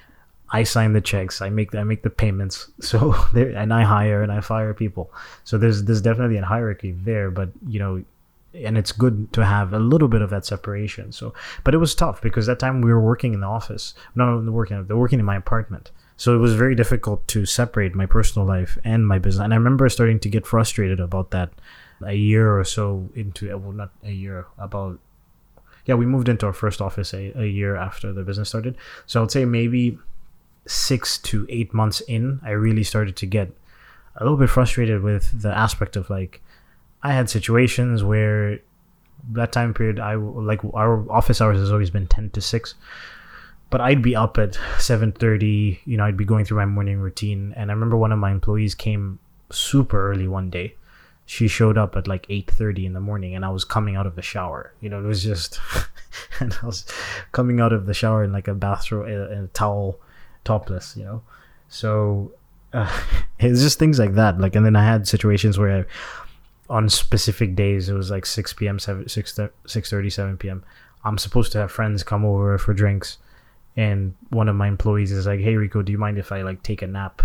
I 0.52 0.64
sign 0.64 0.94
the 0.94 1.02
checks, 1.02 1.42
I 1.42 1.50
make 1.50 1.72
the, 1.72 1.80
I 1.80 1.84
make 1.84 2.04
the 2.04 2.12
payments, 2.12 2.70
so 2.80 3.16
there, 3.34 3.50
and 3.50 3.74
I 3.74 3.84
hire 3.84 4.22
and 4.22 4.32
I 4.32 4.42
fire 4.42 4.74
people. 4.74 5.12
So 5.44 5.58
there's 5.58 5.84
there's 5.84 6.02
definitely 6.02 6.38
a 6.38 6.46
hierarchy 6.46 6.92
there, 6.92 7.32
but 7.32 7.50
you 7.68 7.80
know, 7.80 8.04
and 8.54 8.78
it's 8.78 8.92
good 8.92 9.34
to 9.34 9.44
have 9.44 9.74
a 9.74 9.80
little 9.80 10.08
bit 10.08 10.22
of 10.22 10.30
that 10.30 10.46
separation. 10.46 11.12
So, 11.12 11.34
but 11.64 11.74
it 11.74 11.80
was 11.80 11.96
tough 11.96 12.22
because 12.22 12.46
that 12.46 12.60
time 12.60 12.82
we 12.82 12.92
were 12.92 13.02
working 13.02 13.34
in 13.34 13.40
the 13.40 13.48
office, 13.48 13.96
no, 14.16 14.40
working, 14.40 14.86
they're 14.86 14.98
working 14.98 15.20
in 15.20 15.26
my 15.26 15.38
apartment. 15.38 15.92
So 16.24 16.34
it 16.34 16.38
was 16.38 16.54
very 16.54 16.74
difficult 16.74 17.28
to 17.36 17.46
separate 17.46 17.96
my 17.96 18.06
personal 18.06 18.48
life 18.48 18.78
and 18.86 19.06
my 19.06 19.20
business. 19.20 19.44
And 19.44 19.54
I 19.54 19.58
remember 19.58 19.90
starting 19.90 20.22
to 20.22 20.30
get 20.30 20.48
frustrated 20.48 21.02
about 21.02 21.32
that 21.32 21.50
a 22.02 22.14
year 22.14 22.58
or 22.58 22.64
so 22.64 23.10
into 23.14 23.54
uh, 23.54 23.58
well 23.58 23.74
not 23.74 23.92
a 24.06 24.12
year 24.12 24.48
about 24.58 25.00
yeah 25.86 25.96
we 25.96 26.06
moved 26.06 26.30
into 26.30 26.46
our 26.46 26.54
first 26.54 26.80
office 26.80 27.14
a, 27.14 27.38
a 27.38 27.46
year 27.46 27.76
after 27.76 28.14
the 28.14 28.24
business 28.24 28.48
started 28.50 28.78
so 29.06 29.20
i 29.20 29.22
would 29.22 29.32
say 29.32 29.44
maybe 29.46 29.98
six 30.66 31.18
to 31.18 31.46
eight 31.50 31.74
months 31.74 32.02
in 32.02 32.40
i 32.44 32.52
really 32.52 32.84
started 32.84 33.16
to 33.16 33.26
get 33.26 33.52
a 34.18 34.24
little 34.24 34.38
bit 34.38 34.50
frustrated 34.50 35.02
with 35.02 35.42
the 35.42 35.58
aspect 35.58 35.96
of 35.96 36.10
like 36.10 36.42
i 37.04 37.14
had 37.14 37.30
situations 37.30 38.04
where 38.04 38.60
that 39.32 39.52
time 39.54 39.74
period 39.74 40.00
i 40.00 40.16
like 40.16 40.62
our 40.74 41.10
office 41.10 41.40
hours 41.40 41.60
has 41.60 41.72
always 41.72 41.90
been 41.90 42.08
10 42.08 42.32
to 42.32 42.42
6 42.42 42.76
but 43.74 43.82
i'd 43.82 44.04
be 44.04 44.16
up 44.16 44.38
at 44.38 44.52
7.30 44.78 45.80
you 45.86 45.98
know 45.98 46.06
i'd 46.06 46.16
be 46.16 46.24
going 46.24 46.46
through 46.46 46.58
my 46.58 46.66
morning 46.66 47.00
routine. 47.00 47.56
And 47.58 47.72
i 47.72 47.74
remember 47.74 47.98
one 47.98 48.12
of 48.12 48.20
my 48.20 48.30
employees 48.30 48.76
came 48.76 49.18
super 49.50 50.12
early 50.12 50.28
one 50.28 50.52
day. 50.52 50.76
She 51.26 51.48
showed 51.48 51.76
up 51.76 51.96
at 51.96 52.08
like 52.08 52.28
8.30 52.28 52.86
in 52.86 52.94
the 52.94 53.00
morning 53.00 53.34
and 53.34 53.44
i 53.44 53.50
was 53.50 53.66
coming 53.66 53.96
out 53.96 54.06
of 54.06 54.16
the 54.16 54.22
shower. 54.22 54.74
You 54.80 54.90
know 54.90 55.00
it 55.00 55.08
was 55.08 55.24
just 55.24 55.60
and 56.40 56.56
i 56.62 56.66
was 56.68 56.86
coming 57.32 57.60
out 57.60 57.74
of 57.74 57.88
the 57.88 57.96
shower 57.96 58.24
in 58.24 58.32
like 58.32 58.48
a 58.48 58.54
bathrobe 58.54 59.08
and 59.08 59.46
a 59.46 59.48
towel 59.54 60.00
topless 60.44 60.96
you 60.96 61.06
know? 61.06 61.24
So 61.68 62.32
uh, 62.74 63.02
it's 63.40 63.64
just 63.64 63.80
things 63.80 63.98
like 63.98 64.14
that. 64.14 64.40
Like 64.40 64.56
and 64.56 64.68
then 64.68 64.76
i 64.76 64.86
had 64.86 65.08
situations 65.08 65.58
where 65.58 65.80
I, 65.80 65.86
on 66.70 66.90
specific 66.90 67.56
days 67.56 67.90
it 67.90 67.94
was 67.94 68.12
like 68.12 68.28
6 68.28 68.54
p.m 68.54 68.78
7 68.78 69.10
6 69.10 69.34
30 69.90 70.10
7 70.10 70.38
p.m 70.38 70.64
i'm 71.04 71.18
supposed 71.18 71.52
to 71.52 71.58
have 71.58 71.72
friends 71.72 72.04
come 72.04 72.24
over 72.24 72.58
for 72.58 72.74
drinks 72.74 73.18
and 73.76 74.14
one 74.30 74.48
of 74.48 74.56
my 74.56 74.68
employees 74.68 75.12
is 75.12 75.26
like 75.26 75.40
hey 75.40 75.56
rico 75.56 75.82
do 75.82 75.92
you 75.92 75.98
mind 75.98 76.18
if 76.18 76.32
i 76.32 76.42
like 76.42 76.62
take 76.64 76.82
a 76.82 76.88
nap 76.88 77.22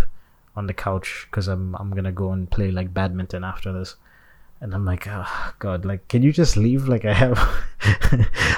on 0.59 0.67
the 0.67 0.73
couch 0.73 1.27
because 1.31 1.47
I'm 1.47 1.75
I'm 1.75 1.91
gonna 1.91 2.11
go 2.11 2.31
and 2.31 2.51
play 2.51 2.69
like 2.69 2.93
badminton 2.93 3.43
after 3.43 3.73
this. 3.73 3.95
And 4.61 4.73
I'm 4.75 4.83
like, 4.83 5.07
oh 5.07 5.53
God, 5.59 5.85
like, 5.85 6.09
can 6.09 6.21
you 6.21 6.33
just 6.33 6.57
leave? 6.57 6.89
Like, 6.89 7.05
I 7.05 7.13
have, 7.13 7.39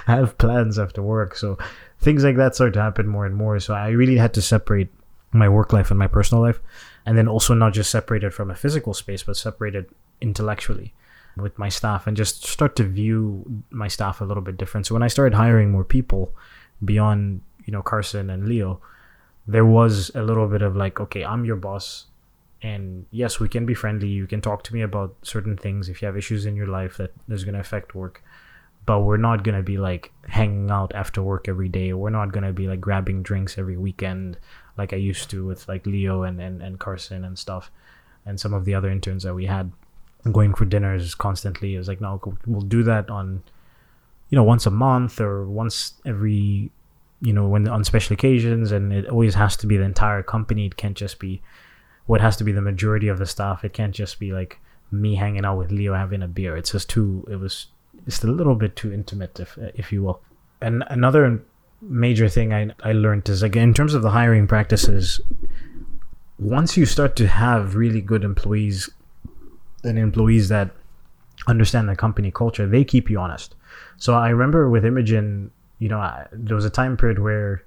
I 0.07 0.15
have 0.15 0.35
plans 0.39 0.79
after 0.79 1.03
work. 1.03 1.35
So 1.35 1.59
things 1.99 2.23
like 2.23 2.37
that 2.37 2.55
start 2.55 2.73
to 2.73 2.81
happen 2.81 3.07
more 3.07 3.27
and 3.27 3.35
more. 3.35 3.59
So 3.59 3.75
I 3.75 3.89
really 3.89 4.17
had 4.17 4.33
to 4.33 4.41
separate 4.41 4.89
my 5.31 5.47
work 5.47 5.71
life 5.73 5.91
and 5.91 5.99
my 5.99 6.07
personal 6.07 6.41
life, 6.41 6.59
and 7.05 7.15
then 7.15 7.27
also 7.27 7.53
not 7.53 7.73
just 7.73 7.91
separate 7.91 8.23
it 8.23 8.33
from 8.33 8.49
a 8.49 8.55
physical 8.55 8.95
space, 8.95 9.21
but 9.21 9.37
separate 9.37 9.75
it 9.75 9.91
intellectually 10.21 10.91
with 11.37 11.59
my 11.59 11.69
staff, 11.69 12.07
and 12.07 12.17
just 12.17 12.47
start 12.47 12.75
to 12.77 12.83
view 12.83 13.63
my 13.69 13.87
staff 13.87 14.21
a 14.21 14.25
little 14.25 14.43
bit 14.43 14.57
different. 14.57 14.87
So 14.87 14.95
when 14.95 15.03
I 15.03 15.07
started 15.07 15.35
hiring 15.35 15.71
more 15.71 15.85
people 15.85 16.33
beyond, 16.83 17.41
you 17.71 17.77
know, 17.77 17.81
Carson 17.81 18.29
and 18.29 18.49
Leo, 18.49 18.81
there 19.47 19.65
was 19.65 20.11
a 20.13 20.21
little 20.21 20.45
bit 20.45 20.61
of 20.61 20.75
like, 20.75 20.99
okay, 20.99 21.23
I'm 21.23 21.45
your 21.45 21.55
boss. 21.55 22.07
And 22.61 23.05
yes, 23.11 23.39
we 23.39 23.47
can 23.47 23.65
be 23.65 23.73
friendly. 23.73 24.09
You 24.09 24.27
can 24.27 24.41
talk 24.41 24.61
to 24.63 24.73
me 24.73 24.81
about 24.81 25.15
certain 25.23 25.55
things 25.55 25.87
if 25.87 26.01
you 26.01 26.05
have 26.05 26.17
issues 26.17 26.45
in 26.45 26.57
your 26.57 26.67
life 26.67 26.97
that 26.97 27.13
is 27.29 27.45
going 27.45 27.53
to 27.53 27.61
affect 27.61 27.95
work. 27.95 28.21
But 28.85 29.01
we're 29.01 29.15
not 29.15 29.45
going 29.45 29.55
to 29.55 29.63
be 29.63 29.77
like 29.77 30.11
hanging 30.27 30.69
out 30.69 30.93
after 30.93 31.23
work 31.23 31.47
every 31.47 31.69
day. 31.69 31.93
We're 31.93 32.09
not 32.09 32.33
going 32.33 32.43
to 32.43 32.51
be 32.51 32.67
like 32.67 32.81
grabbing 32.81 33.23
drinks 33.23 33.57
every 33.57 33.77
weekend 33.77 34.37
like 34.77 34.91
I 34.91 34.97
used 34.97 35.29
to 35.29 35.45
with 35.45 35.65
like 35.69 35.85
Leo 35.85 36.23
and, 36.23 36.41
and, 36.41 36.61
and 36.61 36.77
Carson 36.77 37.23
and 37.23 37.39
stuff. 37.39 37.71
And 38.25 38.37
some 38.37 38.53
of 38.53 38.65
the 38.65 38.75
other 38.75 38.89
interns 38.89 39.23
that 39.23 39.33
we 39.33 39.45
had 39.45 39.71
going 40.29 40.53
for 40.55 40.65
dinners 40.65 41.15
constantly. 41.15 41.75
It 41.75 41.77
was 41.77 41.87
like, 41.87 42.01
no, 42.01 42.19
we'll 42.45 42.61
do 42.61 42.83
that 42.83 43.09
on, 43.09 43.43
you 44.29 44.35
know, 44.35 44.43
once 44.43 44.65
a 44.65 44.71
month 44.71 45.21
or 45.21 45.47
once 45.47 45.93
every 46.05 46.69
you 47.21 47.33
know 47.33 47.47
when 47.47 47.67
on 47.67 47.83
special 47.83 48.13
occasions 48.13 48.71
and 48.71 48.91
it 48.91 49.07
always 49.07 49.35
has 49.35 49.55
to 49.57 49.67
be 49.67 49.77
the 49.77 49.83
entire 49.83 50.23
company. 50.23 50.65
It 50.65 50.75
can't 50.75 50.97
just 50.97 51.19
be 51.19 51.41
what 52.07 52.21
has 52.21 52.35
to 52.37 52.43
be 52.43 52.51
the 52.51 52.61
majority 52.61 53.07
of 53.07 53.19
the 53.19 53.25
staff. 53.25 53.63
It 53.63 53.73
can't 53.73 53.93
just 53.93 54.19
be 54.19 54.33
like 54.33 54.59
me 54.91 55.15
hanging 55.15 55.45
out 55.45 55.57
with 55.57 55.71
leo 55.71 55.93
having 55.93 56.21
a 56.21 56.27
beer. 56.27 56.57
It's 56.57 56.71
just 56.71 56.89
too 56.89 57.25
it 57.29 57.37
was 57.37 57.67
just 58.05 58.23
a 58.23 58.27
little 58.27 58.55
bit 58.55 58.75
too 58.75 58.91
intimate 58.91 59.39
if 59.39 59.57
if 59.75 59.91
you 59.91 60.03
will. 60.03 60.21
And 60.61 60.83
another 60.89 61.43
major 61.83 62.29
thing 62.29 62.53
i 62.53 62.69
i 62.83 62.91
learned 62.91 63.27
is 63.27 63.41
like 63.41 63.55
in 63.55 63.73
terms 63.73 63.95
of 63.95 64.03
the 64.03 64.11
hiring 64.11 64.45
practices 64.45 65.19
once 66.37 66.77
you 66.77 66.85
start 66.85 67.15
to 67.15 67.27
have 67.27 67.75
really 67.75 68.01
good 68.01 68.23
employees 68.23 68.87
and 69.83 69.97
employees 69.97 70.47
that 70.49 70.69
understand 71.47 71.89
the 71.89 71.95
company 71.95 72.29
culture 72.29 72.67
they 72.67 72.83
keep 72.83 73.09
you 73.09 73.19
honest. 73.19 73.55
So 73.97 74.13
i 74.13 74.29
remember 74.29 74.69
with 74.69 74.85
imogen 74.85 75.51
you 75.81 75.89
know, 75.89 75.97
I, 75.97 76.27
there 76.31 76.55
was 76.55 76.63
a 76.63 76.69
time 76.69 76.95
period 76.95 77.17
where 77.17 77.63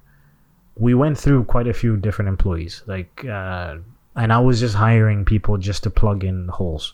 we 0.77 0.93
went 0.93 1.17
through 1.17 1.43
quite 1.43 1.67
a 1.67 1.73
few 1.73 1.97
different 1.97 2.29
employees, 2.29 2.81
like, 2.87 3.25
uh, 3.25 3.75
and 4.15 4.31
I 4.31 4.39
was 4.39 4.61
just 4.61 4.73
hiring 4.73 5.25
people 5.25 5.57
just 5.57 5.83
to 5.83 5.89
plug 5.89 6.23
in 6.23 6.47
holes, 6.47 6.93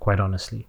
quite 0.00 0.18
honestly. 0.18 0.66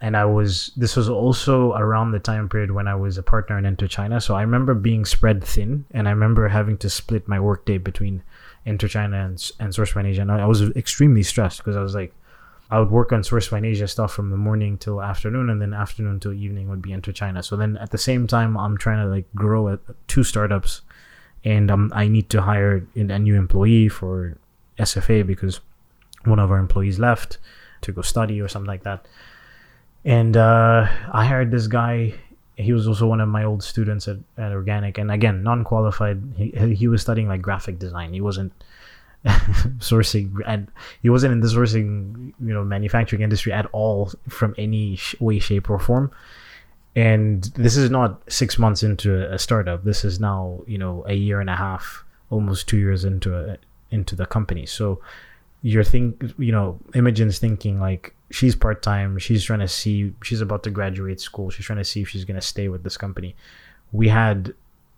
And 0.00 0.16
I 0.16 0.24
was, 0.24 0.72
this 0.76 0.96
was 0.96 1.08
also 1.08 1.72
around 1.74 2.10
the 2.10 2.18
time 2.18 2.48
period 2.48 2.72
when 2.72 2.88
I 2.88 2.96
was 2.96 3.16
a 3.16 3.22
partner 3.22 3.56
in 3.56 3.64
Enter 3.64 3.86
China. 3.86 4.20
So 4.20 4.34
I 4.34 4.42
remember 4.42 4.74
being 4.74 5.04
spread 5.04 5.44
thin, 5.44 5.84
and 5.92 6.08
I 6.08 6.10
remember 6.10 6.48
having 6.48 6.76
to 6.78 6.90
split 6.90 7.28
my 7.28 7.38
workday 7.38 7.78
between 7.78 8.24
Enter 8.66 8.88
China 8.88 9.24
and, 9.24 9.52
and 9.60 9.72
SourceFind 9.72 10.06
Asia. 10.06 10.22
And 10.22 10.32
I 10.32 10.46
was 10.46 10.62
extremely 10.70 11.22
stressed 11.22 11.58
because 11.58 11.76
I 11.76 11.82
was 11.82 11.94
like, 11.94 12.12
I 12.70 12.78
would 12.78 12.90
work 12.90 13.12
on 13.12 13.22
SourceFind 13.22 13.66
Asia 13.66 13.86
stuff 13.86 14.12
from 14.12 14.30
the 14.30 14.36
morning 14.36 14.78
till 14.78 15.02
afternoon, 15.02 15.50
and 15.50 15.60
then 15.60 15.74
afternoon 15.74 16.20
till 16.20 16.32
evening 16.32 16.68
would 16.70 16.82
be 16.82 16.92
Enter 16.92 17.12
China. 17.12 17.42
So 17.42 17.56
then 17.56 17.76
at 17.76 17.90
the 17.90 17.98
same 17.98 18.26
time, 18.26 18.56
I'm 18.56 18.78
trying 18.78 19.04
to 19.04 19.10
like 19.10 19.26
grow 19.34 19.68
at 19.68 19.80
two 20.08 20.24
startups, 20.24 20.80
and 21.44 21.70
um, 21.70 21.92
I 21.94 22.08
need 22.08 22.30
to 22.30 22.42
hire 22.42 22.86
a 22.96 23.18
new 23.18 23.34
employee 23.36 23.88
for 23.88 24.38
SFA 24.78 25.26
because 25.26 25.60
one 26.24 26.38
of 26.38 26.50
our 26.50 26.58
employees 26.58 26.98
left 26.98 27.38
to 27.82 27.92
go 27.92 28.00
study 28.00 28.40
or 28.40 28.48
something 28.48 28.66
like 28.66 28.82
that. 28.84 29.06
And 30.04 30.36
uh, 30.36 30.88
I 31.12 31.24
hired 31.26 31.50
this 31.50 31.66
guy. 31.66 32.14
He 32.56 32.72
was 32.72 32.88
also 32.88 33.06
one 33.06 33.20
of 33.20 33.28
my 33.28 33.44
old 33.44 33.62
students 33.62 34.08
at, 34.08 34.18
at 34.38 34.52
Organic, 34.52 34.96
and 34.96 35.10
again, 35.10 35.42
non-qualified. 35.42 36.22
He 36.36 36.74
he 36.74 36.88
was 36.88 37.02
studying 37.02 37.28
like 37.28 37.42
graphic 37.42 37.78
design. 37.78 38.12
He 38.12 38.20
wasn't 38.20 38.52
sourcing 39.78 40.38
and 40.46 40.68
he 41.00 41.08
wasn't 41.08 41.32
in 41.32 41.40
the 41.40 41.48
sourcing 41.48 42.34
you 42.44 42.52
know 42.52 42.62
manufacturing 42.62 43.22
industry 43.22 43.52
at 43.52 43.64
all 43.72 44.12
from 44.28 44.54
any 44.58 44.98
way 45.18 45.38
shape 45.38 45.70
or 45.70 45.78
form. 45.78 46.10
And 46.96 47.44
this 47.56 47.76
is 47.76 47.90
not 47.90 48.22
six 48.30 48.58
months 48.58 48.82
into 48.82 49.32
a 49.32 49.38
startup. 49.38 49.82
This 49.84 50.04
is 50.04 50.20
now 50.20 50.62
you 50.66 50.76
know 50.76 51.04
a 51.06 51.14
year 51.14 51.40
and 51.40 51.48
a 51.48 51.56
half 51.56 52.04
almost 52.30 52.68
two 52.68 52.76
years 52.76 53.04
into 53.04 53.34
a, 53.36 53.56
into 53.90 54.14
the 54.14 54.26
company. 54.26 54.66
So 54.66 55.00
you're 55.62 55.84
think 55.84 56.34
you 56.38 56.52
know 56.52 56.78
imogen's 56.94 57.38
thinking 57.38 57.80
like 57.80 58.14
she's 58.30 58.54
part-time 58.54 59.18
she's 59.18 59.42
trying 59.42 59.60
to 59.60 59.68
see 59.68 60.12
she's 60.22 60.42
about 60.42 60.62
to 60.62 60.70
graduate 60.70 61.18
school 61.18 61.48
she's 61.48 61.64
trying 61.64 61.78
to 61.78 61.84
see 61.84 62.02
if 62.02 62.08
she's 62.10 62.26
going 62.26 62.38
to 62.38 62.46
stay 62.46 62.68
with 62.68 62.84
this 62.84 62.98
company. 62.98 63.34
We 63.90 64.08
had 64.08 64.52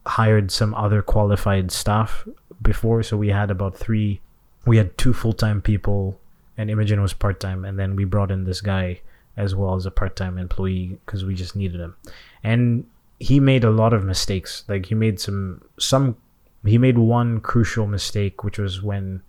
hired 0.06 0.50
some 0.50 0.74
other 0.74 1.02
qualified 1.02 1.70
staff 1.70 2.26
before, 2.62 3.02
so 3.02 3.16
we 3.16 3.28
had 3.28 3.50
about 3.50 3.76
three. 3.76 4.20
We 4.64 4.76
had 4.76 4.96
two 4.98 5.12
full 5.12 5.32
time 5.32 5.60
people, 5.60 6.18
and 6.56 6.70
Imogen 6.70 7.02
was 7.02 7.12
part 7.12 7.40
time, 7.40 7.64
and 7.64 7.78
then 7.78 7.96
we 7.96 8.04
brought 8.04 8.30
in 8.30 8.44
this 8.44 8.60
guy 8.60 9.00
as 9.36 9.54
well 9.54 9.74
as 9.74 9.84
a 9.84 9.90
part 9.90 10.16
time 10.16 10.38
employee 10.38 10.98
because 11.04 11.24
we 11.24 11.34
just 11.34 11.56
needed 11.56 11.80
him, 11.80 11.96
and 12.42 12.86
he 13.18 13.40
made 13.40 13.64
a 13.64 13.70
lot 13.70 13.92
of 13.92 14.04
mistakes. 14.04 14.64
Like 14.68 14.86
he 14.86 14.94
made 14.94 15.20
some 15.20 15.62
some 15.78 16.16
he 16.64 16.78
made 16.78 16.98
one 16.98 17.40
crucial 17.40 17.86
mistake, 17.86 18.44
which 18.44 18.58
was 18.58 18.82
when, 18.82 19.22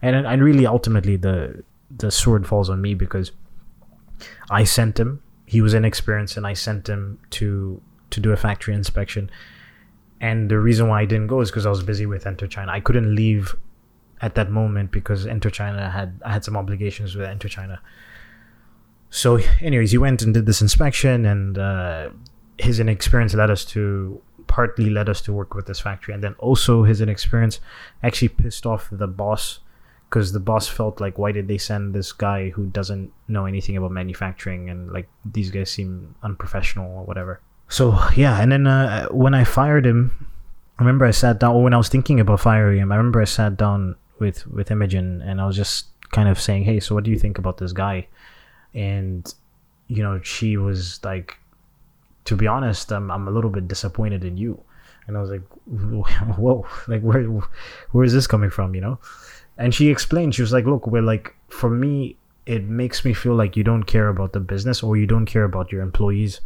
and 0.00 0.14
and 0.14 0.42
really 0.42 0.66
ultimately 0.66 1.16
the 1.16 1.64
the 1.94 2.10
sword 2.10 2.46
falls 2.46 2.70
on 2.70 2.80
me 2.80 2.94
because 2.94 3.32
I 4.50 4.64
sent 4.64 4.98
him. 4.98 5.22
He 5.46 5.60
was 5.60 5.74
inexperienced, 5.74 6.36
and 6.36 6.46
I 6.46 6.54
sent 6.54 6.88
him 6.88 7.18
to 7.30 7.82
to 8.10 8.20
do 8.20 8.30
a 8.30 8.36
factory 8.36 8.74
inspection 8.74 9.30
and 10.22 10.48
the 10.48 10.58
reason 10.58 10.88
why 10.88 11.02
I 11.02 11.04
didn't 11.04 11.26
go 11.26 11.40
is 11.40 11.50
because 11.50 11.66
I 11.66 11.70
was 11.70 11.82
busy 11.82 12.06
with 12.06 12.26
Enter 12.26 12.46
China. 12.46 12.70
I 12.70 12.78
couldn't 12.80 13.14
leave 13.14 13.56
at 14.20 14.36
that 14.36 14.50
moment 14.50 14.92
because 14.92 15.26
Enter 15.26 15.50
China 15.50 15.90
had 15.90 16.20
I 16.24 16.32
had 16.32 16.44
some 16.44 16.56
obligations 16.56 17.16
with 17.16 17.26
Enter 17.26 17.48
China. 17.48 17.82
So, 19.10 19.40
anyways, 19.60 19.90
he 19.90 19.98
went 19.98 20.22
and 20.22 20.32
did 20.32 20.46
this 20.46 20.62
inspection, 20.62 21.26
and 21.26 21.58
uh, 21.58 22.10
his 22.56 22.78
inexperience 22.78 23.34
led 23.34 23.50
us 23.50 23.64
to 23.66 24.22
partly 24.46 24.90
led 24.90 25.08
us 25.08 25.20
to 25.22 25.32
work 25.32 25.54
with 25.54 25.66
this 25.66 25.80
factory 25.80 26.12
and 26.12 26.22
then 26.22 26.34
also 26.34 26.82
his 26.82 27.00
inexperience 27.00 27.58
actually 28.02 28.28
pissed 28.28 28.66
off 28.66 28.88
the 28.92 29.06
boss 29.06 29.60
because 30.10 30.32
the 30.32 30.40
boss 30.40 30.68
felt 30.68 31.00
like 31.00 31.16
why 31.16 31.32
did 31.32 31.48
they 31.48 31.56
send 31.56 31.94
this 31.94 32.12
guy 32.12 32.50
who 32.50 32.66
doesn't 32.66 33.10
know 33.28 33.46
anything 33.46 33.78
about 33.78 33.90
manufacturing 33.90 34.68
and 34.68 34.92
like 34.92 35.08
these 35.24 35.50
guys 35.50 35.70
seem 35.70 36.14
unprofessional 36.22 36.98
or 36.98 37.04
whatever 37.04 37.40
so 37.72 37.98
yeah 38.14 38.40
and 38.40 38.52
then 38.52 38.66
uh, 38.66 39.06
when 39.08 39.34
i 39.34 39.44
fired 39.44 39.86
him 39.86 40.28
i 40.78 40.82
remember 40.82 41.06
i 41.06 41.10
sat 41.10 41.40
down 41.40 41.62
when 41.62 41.72
i 41.72 41.76
was 41.78 41.88
thinking 41.88 42.20
about 42.20 42.40
firing 42.40 42.78
him 42.78 42.92
i 42.92 42.96
remember 42.96 43.20
i 43.20 43.24
sat 43.24 43.56
down 43.56 43.96
with 44.18 44.46
with 44.46 44.70
imogen 44.70 45.22
and 45.22 45.40
i 45.40 45.46
was 45.46 45.56
just 45.56 45.86
kind 46.12 46.28
of 46.28 46.38
saying 46.38 46.62
hey 46.62 46.78
so 46.78 46.94
what 46.94 47.02
do 47.02 47.10
you 47.10 47.18
think 47.18 47.38
about 47.38 47.56
this 47.56 47.72
guy? 47.72 48.06
And 48.74 49.34
you 49.88 50.02
know 50.02 50.20
she 50.22 50.56
was 50.56 51.00
like 51.02 51.38
to 52.24 52.36
be 52.36 52.46
honest 52.46 52.92
i'm, 52.92 53.10
I'm 53.10 53.26
a 53.26 53.30
little 53.30 53.50
bit 53.50 53.66
disappointed 53.66 54.24
in 54.24 54.36
you. 54.36 54.62
And 55.06 55.16
i 55.16 55.20
was 55.20 55.30
like 55.30 55.42
whoa 55.66 56.66
like 56.86 57.02
where 57.02 57.24
where 57.24 58.04
is 58.04 58.12
this 58.12 58.26
coming 58.26 58.50
from 58.50 58.74
you 58.74 58.80
know? 58.80 58.98
And 59.58 59.74
she 59.74 59.88
explained 59.88 60.34
she 60.34 60.42
was 60.42 60.52
like 60.52 60.66
look 60.66 60.86
we're 60.86 61.02
like 61.02 61.34
for 61.48 61.68
me 61.68 62.16
it 62.44 62.64
makes 62.64 63.04
me 63.04 63.14
feel 63.14 63.34
like 63.34 63.56
you 63.56 63.64
don't 63.64 63.84
care 63.84 64.08
about 64.08 64.32
the 64.32 64.40
business 64.40 64.82
or 64.82 64.96
you 64.96 65.06
don't 65.06 65.26
care 65.26 65.44
about 65.44 65.72
your 65.72 65.80
employees 65.80 66.40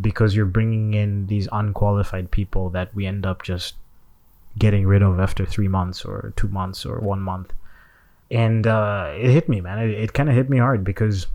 because 0.00 0.36
you're 0.36 0.46
bringing 0.46 0.94
in 0.94 1.26
these 1.26 1.48
unqualified 1.52 2.30
people 2.30 2.70
that 2.70 2.94
we 2.94 3.06
end 3.06 3.24
up 3.24 3.42
just 3.42 3.74
getting 4.58 4.86
rid 4.86 5.02
of 5.02 5.20
after 5.20 5.44
three 5.44 5.68
months 5.68 6.04
or 6.04 6.32
two 6.36 6.48
months 6.48 6.84
or 6.84 6.98
one 6.98 7.20
month. 7.20 7.52
And 8.30 8.66
uh, 8.66 9.12
it 9.14 9.30
hit 9.30 9.48
me 9.48 9.60
man. 9.60 9.78
It, 9.78 9.90
it 9.90 10.12
kind 10.12 10.28
of 10.28 10.34
hit 10.34 10.50
me 10.50 10.58
hard 10.58 10.84
because 10.84 11.26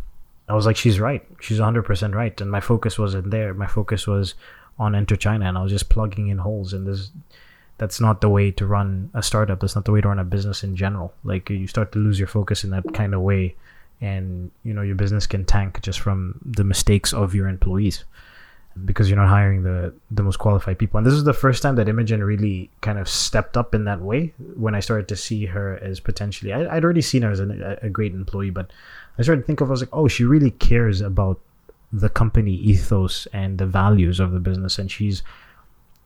i 0.49 0.53
was 0.53 0.65
like 0.65 0.75
she's 0.75 0.99
right. 0.99 1.25
She's 1.39 1.59
100% 1.59 2.13
right. 2.13 2.39
And 2.41 2.51
my 2.51 2.59
focus 2.59 2.99
wasn't 2.99 3.31
there. 3.31 3.53
My 3.53 3.67
focus 3.67 4.07
was 4.07 4.35
on 4.79 4.95
enter 4.95 5.15
china 5.15 5.45
and 5.45 5.57
i 5.57 5.61
was 5.61 5.71
just 5.71 5.89
plugging 5.89 6.27
in 6.29 6.39
holes. 6.39 6.73
And 6.73 6.85
this 6.85 7.11
that's 7.77 7.99
not 7.99 8.21
the 8.21 8.29
way 8.29 8.51
to 8.51 8.67
run 8.67 9.09
a 9.15 9.23
startup. 9.23 9.59
That's 9.59 9.75
not 9.75 9.85
the 9.85 9.91
way 9.91 10.01
to 10.01 10.07
run 10.07 10.19
a 10.19 10.23
business 10.23 10.63
in 10.63 10.75
general. 10.75 11.13
Like 11.23 11.49
you 11.49 11.65
start 11.65 11.91
to 11.93 11.99
lose 11.99 12.19
your 12.19 12.27
focus 12.27 12.63
in 12.63 12.69
that 12.69 12.93
kind 12.93 13.15
of 13.15 13.21
way, 13.21 13.55
and 13.99 14.51
you 14.63 14.71
know 14.71 14.83
your 14.83 14.93
business 14.93 15.25
can 15.25 15.45
tank 15.45 15.81
just 15.81 15.99
from 15.99 16.39
the 16.45 16.63
mistakes 16.63 17.11
of 17.11 17.33
your 17.33 17.47
employees 17.47 18.03
because 18.85 19.09
you're 19.09 19.19
not 19.19 19.27
hiring 19.27 19.63
the 19.63 19.93
the 20.09 20.23
most 20.23 20.37
qualified 20.37 20.79
people. 20.79 20.97
And 20.97 21.05
this 21.05 21.13
is 21.13 21.23
the 21.23 21.33
first 21.33 21.61
time 21.61 21.75
that 21.75 21.89
Imogen 21.89 22.23
really 22.23 22.69
kind 22.81 22.99
of 22.99 23.07
stepped 23.09 23.57
up 23.57 23.75
in 23.75 23.85
that 23.85 24.01
way. 24.01 24.33
When 24.55 24.75
I 24.75 24.79
started 24.79 25.07
to 25.09 25.15
see 25.15 25.45
her 25.45 25.77
as 25.77 25.99
potentially, 25.99 26.53
I, 26.53 26.75
would 26.75 26.83
already 26.83 27.01
seen 27.01 27.23
her 27.23 27.31
as 27.31 27.39
a, 27.39 27.79
a 27.81 27.89
great 27.89 28.13
employee, 28.13 28.49
but 28.49 28.71
I 29.17 29.23
started 29.23 29.41
to 29.41 29.47
think 29.47 29.61
of 29.61 29.69
I 29.69 29.71
was 29.71 29.81
like, 29.81 29.89
oh, 29.93 30.07
she 30.07 30.23
really 30.23 30.51
cares 30.51 31.01
about 31.01 31.39
the 31.91 32.09
company 32.09 32.53
ethos 32.53 33.27
and 33.33 33.57
the 33.57 33.65
values 33.65 34.19
of 34.19 34.31
the 34.31 34.39
business, 34.39 34.79
and 34.79 34.89
she's 34.89 35.23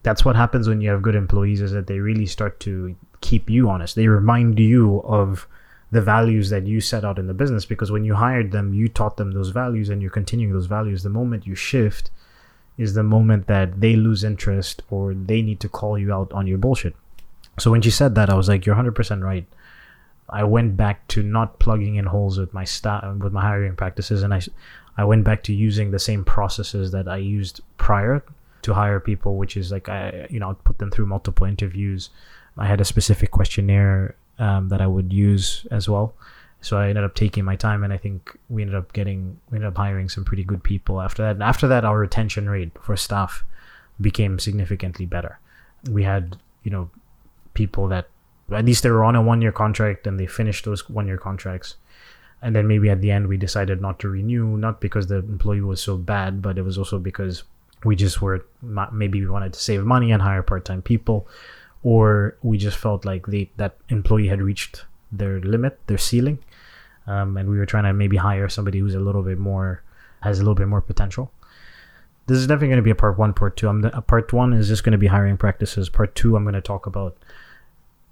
that's 0.06 0.24
what 0.24 0.36
happens 0.36 0.68
when 0.70 0.82
you 0.82 0.90
have 0.92 1.02
good 1.02 1.16
employees 1.16 1.62
is 1.62 1.72
that 1.72 1.88
they 1.88 2.00
really 2.00 2.28
start 2.28 2.60
to 2.60 2.96
keep 3.22 3.50
you 3.50 3.68
honest 3.68 3.96
they 3.96 4.08
remind 4.08 4.60
you 4.60 5.02
of 5.02 5.48
the 5.92 6.02
values 6.02 6.52
that 6.52 6.68
you 6.68 6.80
set 6.80 7.04
out 7.04 7.18
in 7.18 7.26
the 7.26 7.34
business 7.34 7.66
because 7.66 7.92
when 7.92 8.06
you 8.06 8.14
hired 8.14 8.52
them 8.52 8.72
you 8.72 8.88
taught 8.88 9.18
them 9.18 9.32
those 9.32 9.50
values 9.50 9.90
and 9.90 10.04
you're 10.04 10.12
continuing 10.12 10.54
those 10.54 10.68
values 10.68 11.02
the 11.02 11.10
moment 11.10 11.48
you 11.48 11.56
shift 11.56 12.12
is 12.78 12.94
the 12.94 13.04
moment 13.04 13.48
that 13.48 13.80
they 13.80 13.96
lose 13.96 14.24
interest 14.24 14.82
or 14.90 15.14
they 15.14 15.42
need 15.42 15.60
to 15.60 15.70
call 15.70 15.98
you 15.98 16.14
out 16.14 16.32
on 16.34 16.48
your 16.48 16.58
bullshit 16.58 16.96
so 17.58 17.72
when 17.72 17.82
she 17.82 17.92
said 17.92 18.16
that 18.16 18.30
i 18.30 18.34
was 18.34 18.50
like 18.50 18.66
you're 18.66 18.76
100% 18.76 19.24
right 19.24 19.46
i 20.30 20.44
went 20.44 20.76
back 20.76 21.08
to 21.08 21.24
not 21.24 21.60
plugging 21.60 21.96
in 21.96 22.06
holes 22.06 22.38
with 22.40 22.54
my 22.54 22.64
staff 22.64 23.04
with 23.18 23.34
my 23.34 23.42
hiring 23.42 23.76
practices 23.76 24.24
and 24.24 24.34
i 24.34 24.42
i 24.98 25.04
went 25.04 25.24
back 25.24 25.44
to 25.44 25.54
using 25.54 25.92
the 25.92 26.00
same 26.00 26.24
processes 26.26 26.92
that 26.92 27.08
i 27.08 27.18
used 27.18 27.62
prior 27.78 28.24
to 28.66 28.74
hire 28.74 29.00
people, 29.00 29.38
which 29.38 29.56
is 29.56 29.72
like 29.72 29.88
I, 29.90 30.26
you 30.30 30.40
know, 30.40 30.56
put 30.64 30.80
them 30.80 30.90
through 30.90 31.06
multiple 31.06 31.46
interviews. 31.46 32.10
I 32.58 32.66
had 32.66 32.82
a 32.82 32.86
specific 32.86 33.30
questionnaire 33.30 34.16
um, 34.40 34.70
that 34.70 34.82
I 34.82 34.88
would 34.88 35.14
use 35.14 35.68
as 35.70 35.88
well. 35.88 36.16
So 36.66 36.80
I 36.80 36.90
ended 36.90 37.04
up 37.04 37.14
taking 37.14 37.46
my 37.46 37.56
time, 37.56 37.84
and 37.84 37.94
I 37.94 37.98
think 37.98 38.36
we 38.50 38.64
ended 38.64 38.76
up 38.76 38.92
getting, 38.92 39.40
we 39.52 39.58
ended 39.58 39.68
up 39.68 39.78
hiring 39.78 40.10
some 40.10 40.26
pretty 40.26 40.44
good 40.44 40.64
people 40.64 41.00
after 41.00 41.22
that. 41.22 41.36
And 41.36 41.44
after 41.44 41.68
that, 41.68 41.86
our 41.86 42.00
retention 42.00 42.50
rate 42.50 42.72
for 42.82 42.98
staff 42.98 43.44
became 44.02 44.40
significantly 44.40 45.06
better. 45.06 45.38
We 45.92 46.02
had, 46.02 46.38
you 46.64 46.72
know, 46.72 46.90
people 47.54 47.88
that 47.90 48.10
at 48.52 48.66
least 48.66 48.82
they 48.82 48.90
were 48.90 49.04
on 49.04 49.16
a 49.16 49.22
one 49.22 49.44
year 49.44 49.52
contract 49.52 50.08
and 50.08 50.20
they 50.20 50.26
finished 50.26 50.66
those 50.66 50.90
one 50.90 51.06
year 51.06 51.20
contracts. 51.20 51.76
And 52.42 52.56
then 52.56 52.68
maybe 52.68 52.90
at 52.90 53.00
the 53.00 53.12
end 53.12 53.28
we 53.28 53.38
decided 53.38 53.80
not 53.80 54.00
to 54.00 54.10
renew, 54.10 54.58
not 54.58 54.82
because 54.82 55.06
the 55.06 55.18
employee 55.18 55.62
was 55.62 55.84
so 55.84 55.98
bad, 55.98 56.42
but 56.42 56.58
it 56.58 56.64
was 56.64 56.80
also 56.80 56.98
because 56.98 57.44
we 57.84 57.96
just 57.96 58.24
were 58.24 58.44
maybe 58.92 59.22
we 59.22 59.28
wanted 59.28 59.54
to 59.54 59.60
save 59.60 59.84
money 59.84 60.12
and 60.12 60.24
hire 60.24 60.42
part-time 60.42 60.82
people 60.82 61.28
or 61.84 62.38
we 62.42 62.58
just 62.58 62.78
felt 62.78 63.06
like 63.06 63.28
the 63.28 63.48
that 63.58 63.78
employee 63.90 64.28
had 64.28 64.42
reached 64.42 64.86
their 65.12 65.40
limit 65.42 65.80
their 65.86 66.00
ceiling 66.00 66.40
um, 67.08 67.38
and 67.38 67.50
we 67.50 67.58
were 67.58 67.66
trying 67.66 67.84
to 67.84 67.94
maybe 67.94 68.18
hire 68.18 68.50
somebody 68.50 68.80
who's 68.80 68.96
a 68.96 69.00
little 69.00 69.24
bit 69.24 69.38
more 69.38 69.82
has 70.22 70.40
a 70.40 70.42
little 70.42 70.56
bit 70.56 70.68
more 70.68 70.82
potential. 70.82 71.32
This 72.28 72.40
is 72.40 72.48
definitely 72.48 72.70
going 72.70 72.78
to 72.78 72.84
be 72.84 72.90
a 72.90 72.96
part 72.96 73.18
one 73.20 73.34
part 73.34 73.58
two. 73.58 73.68
I'm 73.68 73.82
the, 73.82 73.90
part 74.02 74.34
one 74.34 74.54
is 74.54 74.68
just 74.68 74.84
going 74.84 74.94
to 74.94 74.98
be 74.98 75.08
hiring 75.08 75.38
practices. 75.38 75.90
Part 75.90 76.16
two 76.16 76.36
i'm 76.36 76.44
going 76.44 76.56
to 76.56 76.62
talk 76.62 76.86
about 76.86 77.18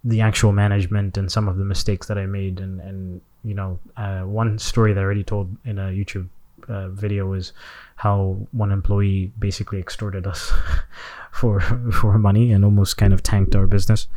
the 0.03 0.21
actual 0.21 0.51
management 0.51 1.17
and 1.17 1.31
some 1.31 1.47
of 1.47 1.57
the 1.57 1.65
mistakes 1.65 2.07
that 2.07 2.17
i 2.17 2.25
made. 2.25 2.59
And 2.59 2.79
and 2.81 3.21
you 3.43 3.53
know 3.53 3.79
uh, 3.97 4.21
one 4.21 4.59
story 4.59 4.93
that 4.93 4.99
i 4.99 5.03
already 5.03 5.23
told 5.23 5.55
in 5.65 5.77
a 5.77 5.87
youtube 5.87 6.29
uh, 6.69 6.87
video 6.89 7.25
was 7.25 7.53
how 7.95 8.37
one 8.51 8.71
employee 8.71 9.31
basically 9.39 9.79
extorted 9.79 10.25
us 10.27 10.51
for 11.31 11.59
for 11.91 12.17
money 12.17 12.51
and 12.51 12.63
almost 12.63 12.97
kind 12.97 13.13
of 13.13 13.23
tanked 13.23 13.55
our 13.55 13.67
business. 13.67 14.07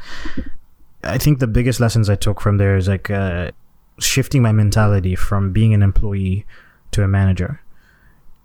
I 1.05 1.19
think 1.19 1.39
the 1.39 1.47
biggest 1.47 1.81
lessons 1.81 2.11
I 2.11 2.17
took 2.17 2.41
from 2.41 2.57
there 2.59 2.77
is 2.77 2.89
like 2.89 3.11
uh, 3.11 3.53
shifting 3.99 4.43
my 4.43 4.53
mentality 4.53 5.15
from 5.15 5.53
being 5.53 5.75
an 5.75 5.83
employee 5.83 6.47
to 6.93 7.03
a 7.03 7.09
manager, 7.09 7.61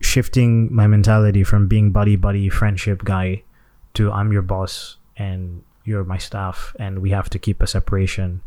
shifting 0.02 0.74
my 0.74 0.88
mentality 0.88 1.44
from 1.44 1.68
being 1.68 1.92
buddy 1.92 2.16
buddy 2.16 2.50
friendship 2.50 3.04
guy 3.04 3.44
to 3.94 4.12
I'm 4.12 4.32
your 4.32 4.42
boss 4.42 4.98
and 5.18 5.64
you're 5.84 6.04
my 6.04 6.18
staff 6.18 6.76
and 6.80 7.00
we 7.00 7.10
have 7.12 7.30
to 7.30 7.40
keep 7.40 7.62
a 7.62 7.68
separation 7.68 8.42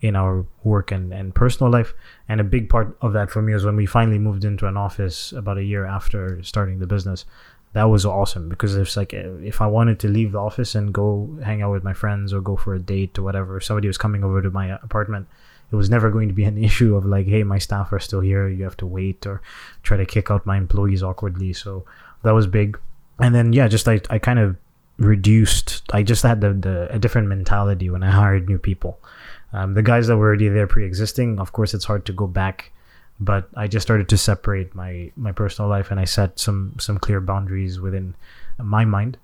in 0.00 0.16
our 0.16 0.46
work 0.64 0.90
and, 0.90 1.12
and 1.12 1.34
personal 1.34 1.70
life. 1.70 1.92
And 2.28 2.40
a 2.40 2.44
big 2.44 2.68
part 2.70 2.96
of 3.02 3.12
that 3.12 3.30
for 3.30 3.42
me 3.42 3.52
was 3.52 3.64
when 3.64 3.76
we 3.76 3.86
finally 3.86 4.18
moved 4.18 4.44
into 4.44 4.66
an 4.66 4.76
office 4.76 5.32
about 5.32 5.58
a 5.58 5.64
year 5.64 5.84
after 5.84 6.42
starting 6.42 6.78
the 6.78 6.86
business. 6.86 7.26
That 7.72 7.84
was 7.84 8.04
awesome 8.04 8.48
because 8.48 8.74
it's 8.76 8.96
like 8.96 9.14
eh, 9.14 9.28
if 9.42 9.60
I 9.60 9.66
wanted 9.66 10.00
to 10.00 10.08
leave 10.08 10.32
the 10.32 10.38
office 10.38 10.74
and 10.74 10.92
go 10.92 11.38
hang 11.44 11.62
out 11.62 11.72
with 11.72 11.84
my 11.84 11.92
friends 11.92 12.32
or 12.32 12.40
go 12.40 12.56
for 12.56 12.74
a 12.74 12.80
date 12.80 13.18
or 13.18 13.22
whatever, 13.22 13.60
somebody 13.60 13.86
was 13.86 13.98
coming 13.98 14.24
over 14.24 14.42
to 14.42 14.50
my 14.50 14.70
apartment, 14.82 15.28
it 15.70 15.76
was 15.76 15.90
never 15.90 16.10
going 16.10 16.28
to 16.28 16.34
be 16.34 16.44
an 16.44 16.62
issue 16.64 16.96
of 16.96 17.04
like, 17.04 17.26
hey, 17.26 17.42
my 17.42 17.58
staff 17.58 17.92
are 17.92 18.00
still 18.00 18.20
here, 18.20 18.48
you 18.48 18.64
have 18.64 18.76
to 18.78 18.86
wait 18.86 19.26
or 19.26 19.42
try 19.82 19.96
to 19.96 20.06
kick 20.06 20.30
out 20.30 20.46
my 20.46 20.56
employees 20.56 21.02
awkwardly. 21.02 21.52
So 21.52 21.84
that 22.22 22.32
was 22.32 22.46
big. 22.46 22.78
And 23.18 23.34
then 23.34 23.52
yeah, 23.52 23.68
just 23.68 23.88
I, 23.88 24.00
I 24.10 24.18
kind 24.18 24.38
of 24.38 24.56
reduced 24.98 25.82
I 25.94 26.02
just 26.02 26.22
had 26.22 26.42
the, 26.42 26.52
the 26.52 26.92
a 26.92 26.98
different 26.98 27.28
mentality 27.28 27.88
when 27.88 28.02
I 28.02 28.10
hired 28.22 28.48
new 28.48 28.58
people 28.58 29.00
um, 29.52 29.74
the 29.74 29.82
guys 29.82 30.06
that 30.06 30.16
were 30.16 30.28
already 30.28 30.48
there 30.48 30.66
pre-existing, 30.66 31.40
of 31.40 31.52
course, 31.52 31.74
it's 31.74 31.84
hard 31.84 32.06
to 32.06 32.12
go 32.12 32.26
back, 32.26 32.72
but 33.18 33.48
I 33.56 33.66
just 33.66 33.86
started 33.86 34.08
to 34.08 34.18
separate 34.18 34.74
my 34.74 35.10
my 35.16 35.32
personal 35.32 35.68
life 35.68 35.90
and 35.90 35.98
I 35.98 36.04
set 36.04 36.38
some 36.38 36.76
some 36.78 36.98
clear 36.98 37.20
boundaries 37.20 37.80
within 37.80 38.14
my 38.58 38.84
mind, 38.84 39.18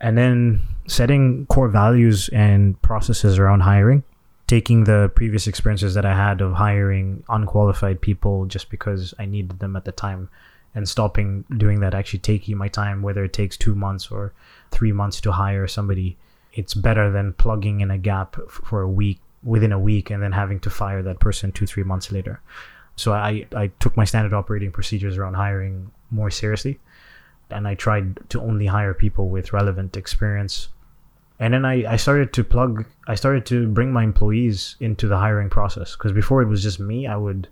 and 0.00 0.16
then 0.16 0.62
setting 0.86 1.46
core 1.46 1.68
values 1.68 2.28
and 2.28 2.80
processes 2.82 3.38
around 3.38 3.60
hiring. 3.60 4.04
Taking 4.46 4.84
the 4.84 5.10
previous 5.14 5.46
experiences 5.46 5.94
that 5.94 6.06
I 6.06 6.14
had 6.14 6.40
of 6.40 6.52
hiring 6.52 7.24
unqualified 7.28 8.00
people 8.00 8.46
just 8.46 8.70
because 8.70 9.12
I 9.18 9.26
needed 9.26 9.58
them 9.58 9.74
at 9.74 9.84
the 9.84 9.92
time, 9.92 10.28
and 10.74 10.88
stopping 10.88 11.44
doing 11.56 11.80
that, 11.80 11.94
actually 11.94 12.20
taking 12.20 12.56
my 12.56 12.68
time, 12.68 13.02
whether 13.02 13.24
it 13.24 13.32
takes 13.32 13.56
two 13.56 13.74
months 13.74 14.10
or 14.10 14.32
three 14.70 14.92
months 14.92 15.20
to 15.22 15.32
hire 15.32 15.66
somebody, 15.66 16.16
it's 16.52 16.74
better 16.74 17.10
than 17.10 17.32
plugging 17.32 17.80
in 17.80 17.90
a 17.90 17.98
gap 17.98 18.36
for 18.50 18.82
a 18.82 18.88
week 18.88 19.20
within 19.42 19.72
a 19.72 19.78
week 19.78 20.10
and 20.10 20.22
then 20.22 20.32
having 20.32 20.60
to 20.60 20.70
fire 20.70 21.02
that 21.02 21.20
person 21.20 21.52
two 21.52 21.66
three 21.66 21.82
months 21.82 22.12
later. 22.12 22.40
So 22.96 23.12
i 23.12 23.46
i 23.54 23.68
took 23.78 23.96
my 23.96 24.04
standard 24.04 24.32
operating 24.32 24.72
procedures 24.72 25.16
around 25.16 25.34
hiring 25.34 25.90
more 26.10 26.30
seriously 26.30 26.78
and 27.50 27.68
i 27.68 27.74
tried 27.74 28.18
to 28.30 28.40
only 28.40 28.66
hire 28.66 28.94
people 28.94 29.28
with 29.28 29.52
relevant 29.52 29.96
experience 29.96 30.68
and 31.38 31.54
then 31.54 31.64
i 31.64 31.92
i 31.92 31.96
started 31.96 32.32
to 32.32 32.42
plug 32.42 32.84
i 33.06 33.14
started 33.14 33.44
to 33.46 33.68
bring 33.68 33.92
my 33.92 34.02
employees 34.02 34.76
into 34.80 35.06
the 35.08 35.16
hiring 35.16 35.50
process. 35.50 35.96
Because 35.96 36.12
before 36.12 36.42
it 36.42 36.48
was 36.48 36.62
just 36.62 36.80
me 36.80 37.06
i 37.06 37.16
would 37.16 37.48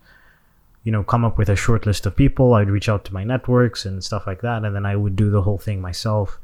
you 0.82 0.92
know 0.92 1.02
come 1.02 1.24
up 1.24 1.38
with 1.38 1.48
a 1.48 1.56
short 1.56 1.86
list 1.86 2.06
of 2.06 2.14
people. 2.14 2.54
I'd 2.54 2.70
reach 2.70 2.88
out 2.88 3.04
to 3.06 3.14
my 3.14 3.24
networks 3.24 3.86
and 3.86 4.04
stuff 4.04 4.26
like 4.26 4.42
that. 4.42 4.64
And 4.64 4.74
then 4.74 4.86
i 4.86 4.96
would 4.96 5.16
do 5.16 5.30
the 5.30 5.42
whole 5.42 5.58
thing 5.58 5.80
myself. 5.80 6.38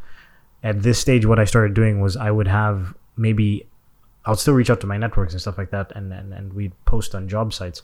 At 0.63 0.83
this 0.83 0.99
stage 0.99 1.27
what 1.27 1.39
i 1.39 1.45
started 1.45 1.75
doing 1.75 2.01
was 2.01 2.17
i 2.17 2.31
would 2.31 2.49
have 2.49 2.95
maybe 3.17 3.67
I 4.25 4.31
would 4.31 4.39
still 4.39 4.55
reach 4.55 4.71
out 4.71 4.81
to 4.81 4.87
my 4.87 4.99
networks 4.99 5.33
and 5.33 5.41
stuff 5.41 5.59
like 5.59 5.71
that, 5.71 5.93
and 5.95 6.13
and, 6.13 6.33
and 6.33 6.53
we'd 6.53 6.73
post 6.85 7.15
on 7.15 7.29
job 7.29 7.53
sites. 7.53 7.83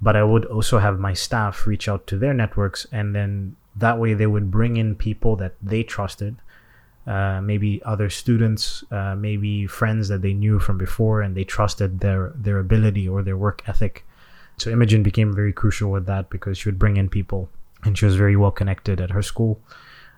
But 0.00 0.16
I 0.16 0.24
would 0.24 0.44
also 0.46 0.78
have 0.78 0.98
my 0.98 1.12
staff 1.12 1.66
reach 1.66 1.88
out 1.88 2.06
to 2.08 2.18
their 2.18 2.34
networks, 2.34 2.86
and 2.90 3.14
then 3.14 3.56
that 3.76 3.98
way 3.98 4.14
they 4.14 4.26
would 4.26 4.50
bring 4.50 4.76
in 4.76 4.94
people 4.94 5.36
that 5.36 5.54
they 5.62 5.82
trusted, 5.82 6.36
uh, 7.06 7.40
maybe 7.42 7.82
other 7.84 8.08
students, 8.08 8.82
uh, 8.90 9.14
maybe 9.14 9.66
friends 9.66 10.08
that 10.08 10.22
they 10.22 10.32
knew 10.32 10.58
from 10.58 10.78
before, 10.78 11.20
and 11.20 11.36
they 11.36 11.44
trusted 11.44 12.00
their 12.00 12.32
their 12.34 12.58
ability 12.58 13.08
or 13.08 13.22
their 13.22 13.36
work 13.36 13.62
ethic. 13.66 14.04
So 14.56 14.70
Imogen 14.70 15.02
became 15.02 15.34
very 15.34 15.52
crucial 15.52 15.90
with 15.90 16.06
that 16.06 16.30
because 16.30 16.56
she 16.58 16.68
would 16.68 16.78
bring 16.78 16.96
in 16.96 17.08
people, 17.08 17.50
and 17.82 17.98
she 17.98 18.06
was 18.06 18.16
very 18.16 18.36
well 18.36 18.50
connected 18.50 19.00
at 19.00 19.10
her 19.10 19.22
school. 19.22 19.60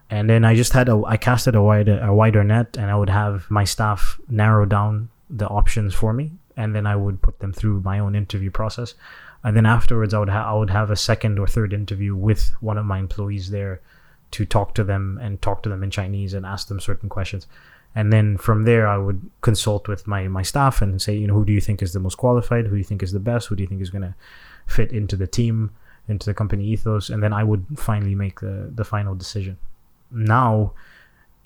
And 0.09 0.31
then 0.31 0.44
I 0.44 0.55
just 0.55 0.72
had 0.72 0.88
a 0.88 1.03
I 1.07 1.16
casted 1.16 1.57
a 1.57 1.62
wider 1.62 1.99
a 1.99 2.14
wider 2.14 2.44
net, 2.44 2.77
and 2.77 2.90
I 2.90 2.94
would 2.94 3.11
have 3.11 3.51
my 3.51 3.64
staff 3.64 4.20
narrow 4.29 4.64
down 4.64 5.09
the 5.29 5.49
options 5.49 5.92
for 5.92 6.12
me, 6.12 6.31
and 6.57 6.72
then 6.75 6.87
I 6.87 6.94
would 6.94 7.20
put 7.20 7.40
them 7.40 7.53
through 7.53 7.81
my 7.81 7.99
own 7.99 8.14
interview 8.14 8.51
process. 8.51 8.94
And 9.42 9.57
then 9.57 9.66
afterwards, 9.66 10.14
I 10.14 10.20
would 10.20 10.29
ha- 10.29 10.53
I 10.53 10.55
would 10.57 10.70
have 10.70 10.92
a 10.92 10.96
second 10.96 11.40
or 11.40 11.49
third 11.49 11.72
interview 11.72 12.14
with 12.14 12.53
one 12.61 12.79
of 12.79 12.87
my 12.87 12.99
employees 12.99 13.51
there 13.51 13.81
to 14.33 14.45
talk 14.45 14.75
to 14.75 14.85
them 14.85 15.19
and 15.23 15.41
talk 15.41 15.62
to 15.62 15.69
them 15.69 15.83
in 15.83 15.91
Chinese 15.91 16.35
and 16.35 16.45
ask 16.45 16.69
them 16.69 16.81
certain 16.81 17.09
questions. 17.09 17.47
And 17.95 18.12
then 18.12 18.37
from 18.37 18.65
there, 18.65 18.87
I 18.87 18.99
would 18.99 19.31
consult 19.41 19.89
with 19.89 20.07
my, 20.07 20.29
my 20.29 20.43
staff 20.43 20.83
and 20.83 21.01
say, 21.01 21.17
you 21.17 21.27
know, 21.27 21.35
who 21.35 21.47
do 21.47 21.53
you 21.53 21.62
think 21.62 21.83
is 21.83 21.95
the 21.95 22.01
most 22.01 22.17
qualified? 22.17 22.67
Who 22.67 22.73
do 22.73 22.77
you 22.77 22.85
think 22.85 23.03
is 23.03 23.12
the 23.12 23.19
best? 23.19 23.49
Who 23.49 23.57
do 23.57 23.62
you 23.62 23.67
think 23.67 23.81
is 23.81 23.91
going 23.91 24.03
to 24.03 24.15
fit 24.67 24.93
into 24.93 25.17
the 25.17 25.27
team, 25.27 25.71
into 26.07 26.27
the 26.27 26.35
company 26.35 26.67
ethos? 26.67 27.09
And 27.09 27.23
then 27.23 27.33
I 27.33 27.43
would 27.43 27.65
finally 27.77 28.15
make 28.15 28.41
the, 28.41 28.71
the 28.75 28.85
final 28.85 29.15
decision. 29.15 29.57
Now, 30.11 30.75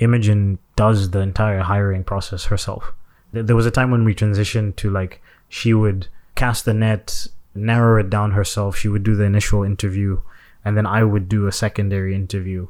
Imogen 0.00 0.58
does 0.74 1.10
the 1.10 1.20
entire 1.20 1.60
hiring 1.60 2.02
process 2.02 2.46
herself. 2.46 2.92
There 3.32 3.54
was 3.54 3.66
a 3.66 3.70
time 3.70 3.92
when 3.92 4.04
we 4.04 4.14
transitioned 4.14 4.74
to 4.76 4.90
like, 4.90 5.22
she 5.48 5.72
would 5.72 6.08
cast 6.34 6.64
the 6.64 6.74
net, 6.74 7.28
narrow 7.54 8.00
it 8.00 8.10
down 8.10 8.32
herself. 8.32 8.76
She 8.76 8.88
would 8.88 9.04
do 9.04 9.14
the 9.14 9.24
initial 9.24 9.62
interview 9.62 10.20
and 10.64 10.76
then 10.76 10.86
I 10.86 11.04
would 11.04 11.28
do 11.28 11.46
a 11.46 11.52
secondary 11.52 12.14
interview, 12.14 12.68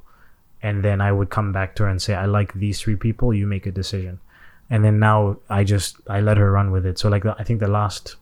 and 0.63 0.85
then 0.85 1.01
I 1.01 1.13
would 1.13 1.31
come 1.31 1.53
back 1.53 1.75
to 1.77 1.85
her 1.85 1.89
and 1.89 2.01
say, 2.01 2.15
"I 2.15 2.27
like 2.27 2.53
these 2.55 2.81
three 2.81 2.97
people. 2.97 3.35
You 3.35 3.47
make 3.47 3.67
a 3.67 3.73
decision." 3.73 4.21
And 4.69 4.85
then 4.85 4.99
now 4.99 5.39
I 5.49 5.65
just 5.65 5.97
I 6.07 6.21
let 6.21 6.37
her 6.37 6.53
run 6.53 6.71
with 6.71 6.87
it. 6.87 6.99
So 6.99 7.09
like 7.09 7.27
I 7.27 7.43
think 7.43 7.61
the 7.61 7.69
last 7.69 8.17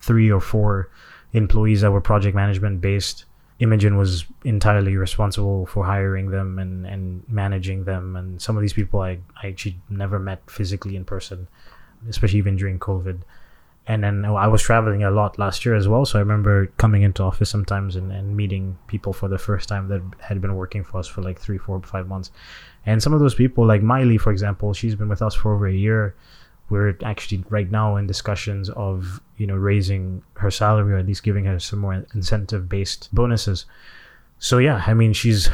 three 0.00 0.30
or 0.30 0.40
four 0.40 0.90
employees 1.32 1.82
that 1.82 1.92
were 1.92 2.00
project 2.00 2.34
management 2.34 2.80
based, 2.80 3.24
Imogen 3.60 3.96
was 3.96 4.24
entirely 4.44 4.96
responsible 4.96 5.66
for 5.66 5.84
hiring 5.84 6.30
them 6.30 6.58
and 6.58 6.86
and 6.86 7.22
managing 7.28 7.84
them. 7.84 8.16
And 8.16 8.42
some 8.42 8.56
of 8.56 8.62
these 8.62 8.72
people 8.72 9.00
I 9.00 9.18
I 9.42 9.48
actually 9.48 9.78
never 9.88 10.18
met 10.18 10.42
physically 10.50 10.96
in 10.96 11.04
person, 11.04 11.46
especially 12.08 12.38
even 12.38 12.56
during 12.56 12.78
COVID 12.80 13.20
and 13.86 14.04
then 14.04 14.24
oh, 14.24 14.36
I 14.36 14.46
was 14.46 14.62
traveling 14.62 15.02
a 15.02 15.10
lot 15.10 15.38
last 15.38 15.64
year 15.64 15.74
as 15.74 15.88
well. 15.88 16.04
So 16.04 16.18
I 16.18 16.22
remember 16.22 16.66
coming 16.76 17.02
into 17.02 17.22
office 17.22 17.50
sometimes 17.50 17.96
and, 17.96 18.12
and 18.12 18.36
meeting 18.36 18.78
people 18.86 19.12
for 19.12 19.28
the 19.28 19.38
first 19.38 19.68
time 19.68 19.88
that 19.88 20.02
had 20.20 20.40
been 20.40 20.54
working 20.54 20.84
for 20.84 20.98
us 20.98 21.08
for 21.08 21.20
like 21.20 21.40
three, 21.40 21.58
four, 21.58 21.80
five 21.82 22.06
months. 22.06 22.30
And 22.86 23.02
some 23.02 23.12
of 23.12 23.20
those 23.20 23.34
people, 23.34 23.66
like 23.66 23.82
Miley, 23.82 24.18
for 24.18 24.30
example, 24.30 24.72
she's 24.72 24.94
been 24.94 25.08
with 25.08 25.22
us 25.22 25.34
for 25.34 25.54
over 25.54 25.66
a 25.66 25.72
year. 25.72 26.14
We're 26.70 26.96
actually 27.02 27.44
right 27.50 27.70
now 27.70 27.96
in 27.96 28.06
discussions 28.06 28.70
of 28.70 29.20
you 29.36 29.46
know 29.46 29.56
raising 29.56 30.22
her 30.34 30.50
salary 30.50 30.92
or 30.92 30.98
at 30.98 31.06
least 31.06 31.24
giving 31.24 31.44
her 31.46 31.58
some 31.58 31.80
more 31.80 32.06
incentive 32.14 32.68
based 32.68 33.08
bonuses. 33.12 33.66
So 34.38 34.58
yeah, 34.58 34.82
I 34.86 34.94
mean 34.94 35.12
she's 35.12 35.50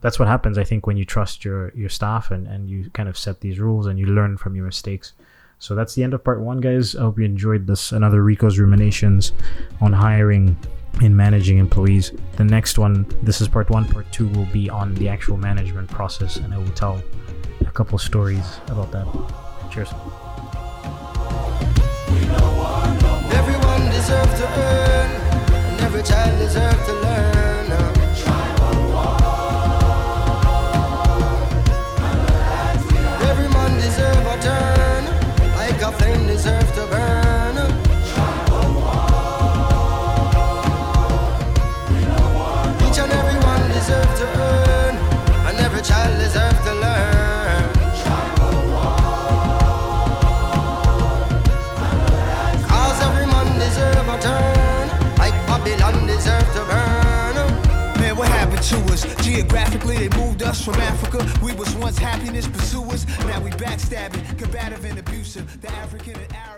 that's 0.00 0.18
what 0.18 0.28
happens 0.28 0.58
I 0.58 0.64
think 0.64 0.86
when 0.86 0.96
you 0.96 1.04
trust 1.04 1.44
your 1.44 1.72
your 1.74 1.88
staff 1.88 2.30
and 2.30 2.46
and 2.46 2.68
you 2.68 2.90
kind 2.90 3.08
of 3.08 3.16
set 3.16 3.40
these 3.40 3.58
rules 3.58 3.86
and 3.86 3.98
you 3.98 4.06
learn 4.06 4.36
from 4.36 4.56
your 4.56 4.66
mistakes. 4.66 5.12
So 5.60 5.74
that's 5.74 5.94
the 5.94 6.02
end 6.02 6.14
of 6.14 6.22
part 6.22 6.40
one, 6.40 6.60
guys. 6.60 6.94
I 6.94 7.00
hope 7.00 7.18
you 7.18 7.24
enjoyed 7.24 7.66
this. 7.66 7.92
Another 7.92 8.22
Rico's 8.22 8.58
ruminations 8.58 9.32
on 9.80 9.92
hiring 9.92 10.56
and 11.02 11.16
managing 11.16 11.58
employees. 11.58 12.12
The 12.36 12.44
next 12.44 12.78
one, 12.78 13.06
this 13.22 13.40
is 13.40 13.48
part 13.48 13.70
one. 13.70 13.84
Part 13.86 14.10
two 14.12 14.28
will 14.28 14.46
be 14.46 14.70
on 14.70 14.94
the 14.94 15.08
actual 15.08 15.36
management 15.36 15.90
process, 15.90 16.36
and 16.36 16.54
I 16.54 16.58
will 16.58 16.70
tell 16.70 17.02
a 17.60 17.70
couple 17.70 17.98
stories 17.98 18.60
about 18.68 18.92
that. 18.92 19.06
Cheers. 19.70 19.90
Everyone 23.32 23.90
deserves 23.90 24.40
to 24.40 24.46
earn, 24.58 25.10
and 25.50 25.80
every 25.82 26.02
child 26.02 26.38
deserves 26.38 26.86
to 26.86 26.92
learn. 26.94 27.37
Geographically, 59.28 60.08
they 60.08 60.16
moved 60.16 60.42
us 60.42 60.64
from 60.64 60.76
Africa. 60.76 61.18
We 61.44 61.52
was 61.52 61.74
once 61.74 61.98
happiness 61.98 62.48
pursuers. 62.48 63.06
Now 63.26 63.42
we 63.42 63.50
backstabbing, 63.50 64.38
combative 64.38 64.86
and 64.86 64.98
abusive. 64.98 65.60
The 65.60 65.70
African 65.70 66.14
and 66.14 66.32
Arab. 66.34 66.57